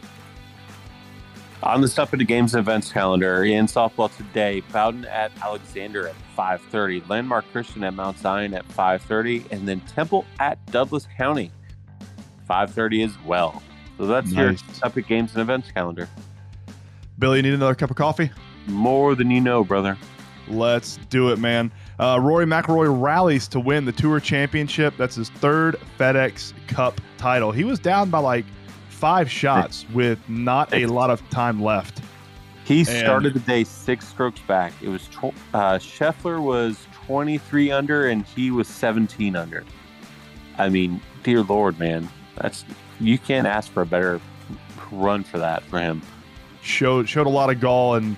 On 1.64 1.82
the 1.82 1.88
Stump 1.88 2.14
It 2.14 2.24
Games 2.28 2.54
and 2.54 2.62
events 2.62 2.92
calendar, 2.92 3.44
in 3.44 3.66
softball 3.66 4.16
today, 4.16 4.62
Bowden 4.72 5.06
at 5.06 5.32
Alexander 5.42 6.08
at 6.08 6.16
5.30, 6.38 7.10
Landmark 7.10 7.46
Christian 7.52 7.84
at 7.84 7.94
Mount 7.94 8.20
Zion 8.20 8.54
at 8.54 8.68
5.30, 8.70 9.52
and 9.52 9.68
then 9.68 9.80
Temple 9.82 10.26
at 10.40 10.64
Douglas 10.68 11.08
County, 11.18 11.52
5.30 12.48 13.06
as 13.06 13.18
well. 13.26 13.64
So 13.98 14.06
that's 14.06 14.32
your 14.32 14.52
Nice. 14.52 14.64
Stump 14.74 14.98
It 14.98 15.08
Games 15.08 15.32
and 15.34 15.42
events 15.42 15.72
calendar. 15.72 16.08
Billy, 17.18 17.38
you 17.38 17.44
need 17.44 17.54
another 17.54 17.76
cup 17.76 17.90
of 17.90 17.96
coffee? 17.96 18.30
More 18.68 19.16
than 19.16 19.32
you 19.32 19.42
know, 19.42 19.64
brother. 19.64 19.98
Let's 20.48 20.98
do 21.10 21.30
it, 21.32 21.40
man. 21.40 21.72
Uh, 22.00 22.20
Rory 22.22 22.46
McIlroy 22.46 23.02
rallies 23.02 23.48
to 23.50 23.60
win 23.60 23.86
the 23.86 23.92
Tour 23.92 24.20
Championship. 24.20 24.96
That's 24.98 25.16
his 25.16 25.30
third 25.30 25.76
FedEx 26.00 26.54
Cup 26.68 27.00
title. 27.18 27.52
He 27.52 27.64
was 27.64 27.80
down 27.80 28.10
by 28.10 28.20
like 28.20 28.46
five 28.90 29.30
shots 29.30 29.86
with 29.94 30.20
not 30.30 30.74
a 30.74 30.86
lot 30.86 31.10
of 31.10 31.28
time 31.30 31.62
left. 31.62 32.02
He 32.64 32.80
And- 32.80 32.88
started 32.88 33.34
the 33.34 33.40
day 33.42 33.64
six 33.64 34.08
strokes 34.08 34.40
back. 34.42 34.74
It 34.82 34.90
was 34.90 35.08
uh, 35.54 35.78
Scheffler 35.80 36.42
was 36.42 36.86
23 37.06 37.72
under 37.72 38.08
and 38.08 38.26
he 38.26 38.52
was 38.52 38.68
17 38.68 39.36
under. 39.36 39.64
I 40.58 40.70
mean, 40.70 41.02
dear 41.24 41.42
Lord, 41.44 41.80
man, 41.80 42.08
that's 42.38 42.66
you 43.00 43.18
can't 43.18 43.46
ask 43.46 43.72
for 43.72 43.82
a 43.82 43.86
better 43.86 44.20
run 44.92 45.24
for 45.24 45.38
that 45.38 45.64
for 45.64 45.80
him. 45.80 46.02
Showed 46.62 47.08
showed 47.10 47.28
a 47.28 47.30
lot 47.30 47.50
of 47.52 47.60
gall, 47.60 47.96
and 47.96 48.16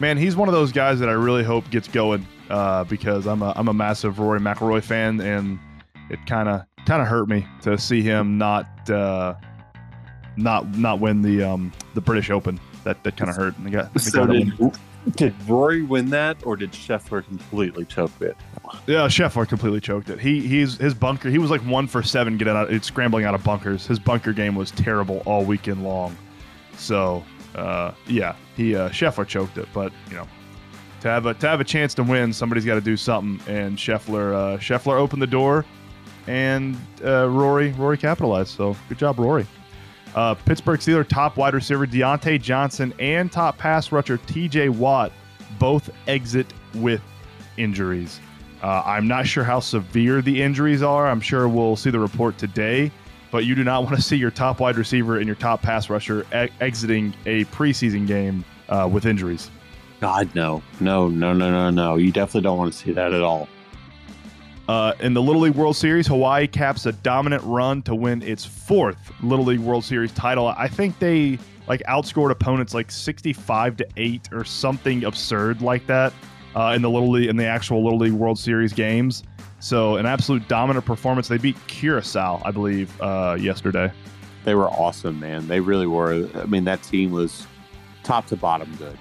man, 0.00 0.16
he's 0.16 0.36
one 0.36 0.48
of 0.48 0.54
those 0.54 0.72
guys 0.72 0.98
that 1.00 1.08
I 1.08 1.12
really 1.12 1.44
hope 1.44 1.68
gets 1.70 1.88
going 1.88 2.26
uh, 2.50 2.84
because 2.84 3.26
I'm 3.26 3.42
a 3.42 3.52
I'm 3.56 3.68
a 3.68 3.74
massive 3.74 4.18
Rory 4.18 4.40
McIlroy 4.40 4.82
fan, 4.82 5.20
and 5.20 5.58
it 6.10 6.18
kind 6.26 6.48
of 6.48 6.62
kind 6.86 7.00
of 7.00 7.08
hurt 7.08 7.28
me 7.28 7.46
to 7.62 7.78
see 7.78 8.02
him 8.02 8.38
not 8.38 8.90
uh, 8.90 9.34
not 10.36 10.76
not 10.76 11.00
win 11.00 11.22
the 11.22 11.42
um 11.42 11.72
the 11.94 12.00
British 12.00 12.30
Open. 12.30 12.60
That 12.84 13.02
that 13.04 13.16
kind 13.16 13.30
of 13.30 13.36
hurt. 13.36 13.56
And 13.56 13.66
they 13.66 13.70
got, 13.70 13.92
they 13.94 14.00
So 14.00 14.26
did, 14.26 14.52
did 15.16 15.34
Rory 15.48 15.82
win 15.82 16.10
that, 16.10 16.36
or 16.44 16.56
did 16.56 16.72
Scheffler 16.72 17.24
completely 17.24 17.84
choke 17.86 18.12
it? 18.20 18.36
yeah, 18.86 19.06
Scheffler 19.06 19.48
completely 19.48 19.80
choked 19.80 20.10
it. 20.10 20.18
He 20.20 20.40
he's 20.46 20.76
his 20.76 20.92
bunker. 20.94 21.30
He 21.30 21.38
was 21.38 21.50
like 21.50 21.62
one 21.62 21.86
for 21.86 22.02
seven 22.02 22.36
getting 22.36 22.54
out, 22.54 22.70
it's 22.70 22.86
scrambling 22.86 23.24
out 23.24 23.34
of 23.34 23.42
bunkers. 23.42 23.86
His 23.86 23.98
bunker 23.98 24.32
game 24.32 24.54
was 24.54 24.70
terrible 24.70 25.22
all 25.24 25.44
weekend 25.44 25.82
long. 25.82 26.16
So 26.76 27.24
uh, 27.54 27.92
yeah, 28.06 28.36
he 28.56 28.74
uh, 28.76 28.88
Scheffler 28.90 29.26
choked 29.26 29.58
it. 29.58 29.68
But 29.72 29.92
you 30.10 30.16
know, 30.16 30.28
to 31.00 31.08
have 31.08 31.26
a 31.26 31.34
to 31.34 31.48
have 31.48 31.60
a 31.60 31.64
chance 31.64 31.94
to 31.94 32.02
win, 32.02 32.32
somebody's 32.32 32.64
got 32.64 32.74
to 32.74 32.80
do 32.80 32.96
something. 32.96 33.54
And 33.54 33.76
Scheffler 33.76 34.34
uh, 34.34 34.58
Scheffler 34.58 34.98
opened 34.98 35.22
the 35.22 35.26
door, 35.26 35.64
and 36.26 36.76
uh, 37.04 37.28
Rory 37.28 37.72
Rory 37.72 37.98
capitalized. 37.98 38.50
So 38.50 38.76
good 38.88 38.98
job, 38.98 39.18
Rory. 39.18 39.46
Uh, 40.14 40.34
Pittsburgh 40.34 40.78
Steelers 40.78 41.08
top 41.08 41.36
wide 41.36 41.54
receiver 41.54 41.86
Diontae 41.86 42.40
Johnson 42.40 42.94
and 43.00 43.32
top 43.32 43.58
pass 43.58 43.90
rusher 43.90 44.16
T.J. 44.16 44.68
Watt 44.68 45.12
both 45.58 45.90
exit 46.06 46.46
with 46.74 47.00
injuries. 47.56 48.20
Uh, 48.62 48.82
I'm 48.84 49.06
not 49.06 49.26
sure 49.26 49.44
how 49.44 49.60
severe 49.60 50.22
the 50.22 50.40
injuries 50.40 50.82
are. 50.82 51.06
I'm 51.06 51.20
sure 51.20 51.48
we'll 51.48 51.76
see 51.76 51.90
the 51.90 51.98
report 51.98 52.38
today, 52.38 52.90
but 53.34 53.44
you 53.44 53.56
do 53.56 53.64
not 53.64 53.82
want 53.82 53.96
to 53.96 54.00
see 54.00 54.16
your 54.16 54.30
top 54.30 54.60
wide 54.60 54.76
receiver 54.76 55.16
and 55.16 55.26
your 55.26 55.34
top 55.34 55.60
pass 55.60 55.90
rusher 55.90 56.24
e- 56.32 56.48
exiting 56.60 57.12
a 57.26 57.44
preseason 57.46 58.06
game 58.06 58.44
uh, 58.68 58.88
with 58.90 59.06
injuries. 59.06 59.50
God, 60.00 60.32
no, 60.36 60.62
no, 60.78 61.08
no, 61.08 61.32
no, 61.32 61.50
no, 61.50 61.68
no. 61.68 61.96
You 61.96 62.12
definitely 62.12 62.42
don't 62.42 62.58
want 62.58 62.72
to 62.72 62.78
see 62.78 62.92
that 62.92 63.12
at 63.12 63.22
all. 63.22 63.48
Uh, 64.68 64.92
in 65.00 65.14
the 65.14 65.20
Little 65.20 65.42
League 65.42 65.56
World 65.56 65.74
Series, 65.74 66.06
Hawaii 66.06 66.46
caps 66.46 66.86
a 66.86 66.92
dominant 66.92 67.42
run 67.42 67.82
to 67.82 67.96
win 67.96 68.22
its 68.22 68.44
fourth 68.44 69.10
Little 69.20 69.46
League 69.46 69.58
World 69.58 69.82
Series 69.82 70.12
title. 70.12 70.46
I 70.56 70.68
think 70.68 70.96
they 71.00 71.36
like 71.66 71.82
outscored 71.88 72.30
opponents 72.30 72.72
like 72.72 72.88
65 72.88 73.78
to 73.78 73.86
8 73.96 74.28
or 74.30 74.44
something 74.44 75.02
absurd 75.02 75.60
like 75.60 75.84
that 75.88 76.12
uh, 76.54 76.72
in 76.76 76.82
the 76.82 76.90
Little 76.90 77.10
League 77.10 77.28
in 77.28 77.36
the 77.36 77.46
actual 77.46 77.82
Little 77.82 77.98
League 77.98 78.12
World 78.12 78.38
Series 78.38 78.72
games. 78.72 79.24
So 79.64 79.96
an 79.96 80.04
absolute 80.04 80.46
dominant 80.46 80.84
performance. 80.84 81.28
They 81.28 81.38
beat 81.38 81.56
Curacao, 81.68 82.42
I 82.44 82.50
believe, 82.50 83.00
uh, 83.00 83.38
yesterday. 83.40 83.90
They 84.44 84.54
were 84.54 84.68
awesome, 84.68 85.18
man. 85.18 85.48
They 85.48 85.60
really 85.60 85.86
were. 85.86 86.28
I 86.34 86.44
mean, 86.44 86.64
that 86.64 86.82
team 86.82 87.12
was 87.12 87.46
top 88.02 88.26
to 88.26 88.36
bottom 88.36 88.70
good. 88.76 88.98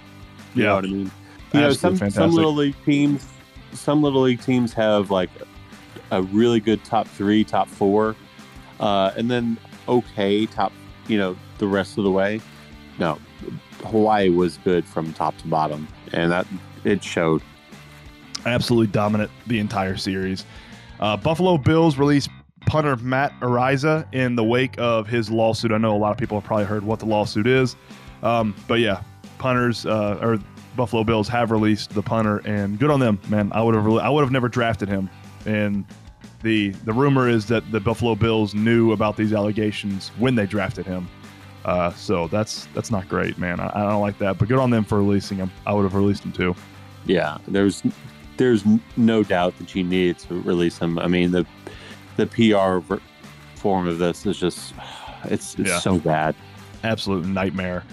You 0.55 0.63
know 0.63 0.75
what 0.75 0.85
I 0.85 0.87
mean? 0.87 1.11
You 1.51 1.59
know, 1.59 1.67
Absolutely 1.67 1.97
some 1.99 2.11
some 2.11 2.31
little 2.31 2.55
league 2.55 2.77
teams, 2.85 3.27
some 3.73 4.01
little 4.01 4.21
league 4.21 4.41
teams 4.41 4.71
have 4.71 5.11
like 5.11 5.29
a 6.11 6.21
really 6.21 6.61
good 6.61 6.81
top 6.85 7.09
three, 7.09 7.43
top 7.43 7.67
four, 7.67 8.15
uh, 8.79 9.11
and 9.17 9.29
then 9.29 9.57
okay 9.89 10.45
top. 10.45 10.71
You 11.09 11.17
know, 11.17 11.35
the 11.57 11.67
rest 11.67 11.97
of 11.97 12.05
the 12.05 12.11
way. 12.11 12.39
No, 12.99 13.19
Hawaii 13.83 14.29
was 14.29 14.59
good 14.59 14.85
from 14.85 15.11
top 15.11 15.37
to 15.39 15.47
bottom, 15.47 15.89
and 16.13 16.31
that 16.31 16.47
it 16.85 17.03
showed. 17.03 17.41
Absolutely 18.45 18.87
dominant 18.87 19.31
the 19.47 19.59
entire 19.59 19.97
series. 19.97 20.45
Uh, 20.99 21.17
Buffalo 21.17 21.57
Bills 21.57 21.97
released 21.97 22.29
punter 22.65 22.95
Matt 22.97 23.33
Araiza 23.41 24.05
in 24.13 24.35
the 24.35 24.43
wake 24.43 24.75
of 24.77 25.07
his 25.07 25.29
lawsuit. 25.29 25.71
I 25.71 25.77
know 25.77 25.95
a 25.95 25.97
lot 25.97 26.11
of 26.11 26.17
people 26.17 26.39
have 26.39 26.45
probably 26.45 26.65
heard 26.65 26.83
what 26.83 26.99
the 26.99 27.05
lawsuit 27.05 27.47
is, 27.47 27.75
um, 28.21 28.55
but 28.67 28.79
yeah, 28.79 29.03
punters 29.37 29.85
uh, 29.85 30.17
or 30.21 30.39
Buffalo 30.75 31.03
Bills 31.03 31.27
have 31.27 31.51
released 31.51 31.91
the 31.91 32.01
punter, 32.01 32.41
and 32.45 32.79
good 32.79 32.89
on 32.89 32.99
them, 32.99 33.19
man. 33.29 33.51
I 33.53 33.61
would 33.61 33.75
have 33.75 33.87
I 33.87 34.09
would 34.09 34.21
have 34.21 34.31
never 34.31 34.47
drafted 34.47 34.89
him, 34.89 35.09
and 35.45 35.85
the 36.41 36.69
the 36.69 36.93
rumor 36.93 37.29
is 37.29 37.45
that 37.47 37.69
the 37.71 37.79
Buffalo 37.79 38.15
Bills 38.15 38.53
knew 38.53 38.91
about 38.91 39.17
these 39.17 39.33
allegations 39.33 40.09
when 40.17 40.35
they 40.35 40.45
drafted 40.45 40.85
him. 40.85 41.07
Uh, 41.65 41.91
so 41.93 42.27
that's 42.27 42.67
that's 42.73 42.91
not 42.91 43.07
great, 43.07 43.37
man. 43.37 43.59
I, 43.59 43.71
I 43.73 43.89
don't 43.89 44.01
like 44.01 44.17
that, 44.19 44.37
but 44.37 44.47
good 44.47 44.59
on 44.59 44.69
them 44.69 44.83
for 44.83 44.97
releasing 44.97 45.37
him. 45.37 45.51
I 45.65 45.73
would 45.73 45.83
have 45.83 45.95
released 45.95 46.23
him 46.23 46.31
too. 46.31 46.55
Yeah, 47.05 47.37
there's 47.47 47.83
there's 48.37 48.63
no 48.97 49.23
doubt 49.23 49.57
that 49.59 49.75
you 49.75 49.83
needed 49.83 50.19
to 50.19 50.41
release 50.41 50.77
him. 50.77 50.97
I 50.99 51.07
mean, 51.07 51.31
the 51.31 51.45
the 52.17 52.27
PR 52.27 52.95
form 53.55 53.87
of 53.87 53.97
this 53.99 54.25
is 54.25 54.37
just 54.39 54.73
it's 55.25 55.55
it's 55.59 55.69
Yeah. 55.69 55.79
so 55.79 55.97
bad. 55.99 56.35
absolute 56.83 57.25
nightmare. 57.25 57.83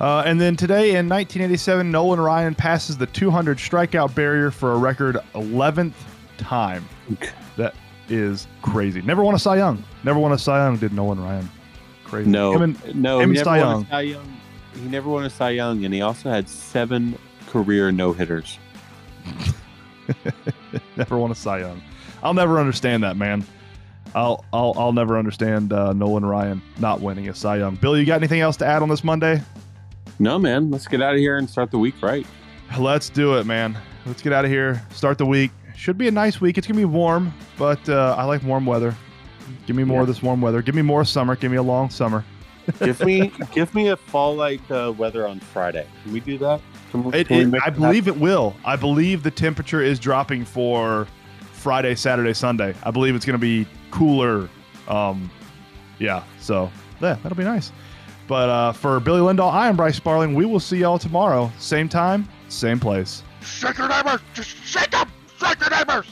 Uh, 0.00 0.24
and 0.26 0.40
then 0.40 0.56
today 0.56 0.96
in 0.96 1.08
1987, 1.08 1.88
Nolan 1.90 2.18
Ryan 2.20 2.54
passes 2.54 2.96
the 2.98 3.06
200 3.06 3.58
strikeout 3.58 4.12
barrier 4.14 4.50
for 4.50 4.72
a 4.72 4.76
record 4.76 5.16
11th 5.34 5.92
time. 6.36 6.86
That 7.56 7.74
is 8.08 8.48
crazy. 8.60 9.02
Never 9.02 9.22
won 9.22 9.36
a 9.36 9.38
Cy 9.38 9.56
Young. 9.56 9.82
Never 10.02 10.18
won 10.18 10.32
a 10.32 10.38
Cy 10.38 10.64
Young. 10.66 10.76
Did 10.78 10.92
Nolan 10.92 11.22
Ryan? 11.22 11.48
Crazy. 12.04 12.28
No, 12.28 12.52
Him 12.54 12.62
and- 12.62 12.94
no, 13.00 13.20
him 13.20 13.30
he 13.30 13.34
never 13.36 13.44
Cy 13.44 13.58
Young. 13.58 13.86
Cy 13.86 14.00
Young. 14.00 14.36
He 14.74 14.88
never 14.88 15.08
won 15.08 15.24
a 15.24 15.30
Cy 15.30 15.50
Young, 15.50 15.84
and 15.84 15.94
he 15.94 16.02
also 16.02 16.28
had 16.28 16.48
seven 16.48 17.16
career 17.46 17.92
no 17.92 18.12
hitters. 18.12 18.58
never 20.96 21.18
won 21.18 21.30
a 21.30 21.34
Cy 21.34 21.60
Young. 21.60 21.82
I'll 22.22 22.34
never 22.34 22.58
understand 22.58 23.02
that, 23.02 23.16
man. 23.16 23.44
I'll 24.14 24.44
I'll 24.52 24.74
I'll 24.76 24.92
never 24.92 25.18
understand 25.18 25.72
uh, 25.72 25.92
Nolan 25.92 26.24
Ryan 26.24 26.62
not 26.78 27.00
winning 27.00 27.28
a 27.28 27.34
Cy 27.34 27.56
Young. 27.58 27.74
Bill, 27.76 27.98
you 27.98 28.04
got 28.04 28.16
anything 28.16 28.40
else 28.40 28.56
to 28.58 28.66
add 28.66 28.82
on 28.82 28.88
this 28.88 29.04
Monday? 29.04 29.42
No, 30.18 30.38
man, 30.38 30.70
let's 30.70 30.86
get 30.86 31.02
out 31.02 31.14
of 31.14 31.18
here 31.18 31.38
and 31.38 31.48
start 31.50 31.70
the 31.70 31.78
week 31.78 31.94
right. 32.00 32.26
Let's 32.78 33.08
do 33.08 33.36
it, 33.38 33.46
man. 33.46 33.76
Let's 34.06 34.22
get 34.22 34.32
out 34.32 34.44
of 34.44 34.50
here. 34.50 34.82
Start 34.90 35.18
the 35.18 35.26
week. 35.26 35.50
Should 35.76 35.98
be 35.98 36.08
a 36.08 36.12
nice 36.12 36.40
week. 36.40 36.56
It's 36.56 36.66
gonna 36.66 36.78
be 36.78 36.84
warm, 36.84 37.34
but 37.58 37.86
uh, 37.88 38.14
I 38.16 38.24
like 38.24 38.42
warm 38.44 38.64
weather. 38.64 38.94
Give 39.66 39.76
me 39.76 39.84
more 39.84 40.02
of 40.02 40.06
this 40.06 40.22
warm 40.22 40.40
weather. 40.40 40.62
Give 40.62 40.74
me 40.74 40.82
more 40.82 41.04
summer. 41.04 41.36
Give 41.36 41.50
me 41.50 41.56
a 41.56 41.62
long 41.62 41.90
summer. 41.90 42.24
Give 42.78 42.98
me 43.04 43.30
give 43.52 43.74
me 43.74 43.88
a 43.88 43.96
fall 43.96 44.34
like 44.34 44.70
uh, 44.70 44.92
weather 44.96 45.26
on 45.26 45.38
Friday. 45.38 45.86
Can 46.02 46.12
we 46.12 46.20
do 46.20 46.38
that? 46.38 46.62
Can 47.02 47.14
It, 47.14 47.28
can 47.28 47.54
it- 47.54 47.60
I 47.64 47.70
that 47.70 47.78
believe 47.78 48.06
it 48.08 48.16
will. 48.16 48.54
I 48.64 48.76
believe 48.76 49.22
the 49.22 49.30
temperature 49.30 49.82
is 49.82 49.98
dropping 49.98 50.44
for 50.44 51.06
Friday, 51.52 51.94
Saturday, 51.96 52.32
Sunday. 52.34 52.74
I 52.84 52.90
believe 52.90 53.14
it's 53.16 53.24
going 53.24 53.38
to 53.38 53.38
be 53.38 53.66
cooler. 53.90 54.48
Um, 54.86 55.30
yeah, 55.98 56.22
so 56.40 56.70
yeah, 57.00 57.14
that'll 57.22 57.36
be 57.36 57.44
nice. 57.44 57.72
But 58.28 58.48
uh, 58.48 58.72
for 58.72 59.00
Billy 59.00 59.20
Lindahl, 59.20 59.52
I 59.52 59.68
am 59.68 59.76
Bryce 59.76 59.96
Sparling. 59.96 60.34
We 60.34 60.46
will 60.46 60.60
see 60.60 60.78
y'all 60.78 60.98
tomorrow, 60.98 61.50
same 61.58 61.88
time, 61.88 62.28
same 62.48 62.78
place. 62.80 63.22
Shake 63.42 63.76
your 63.76 63.88
neighbors! 63.88 64.20
Just 64.32 64.50
shake 64.64 64.90
them! 64.90 65.10
Shake 65.38 65.60
your 65.60 65.70
neighbors! 65.70 66.06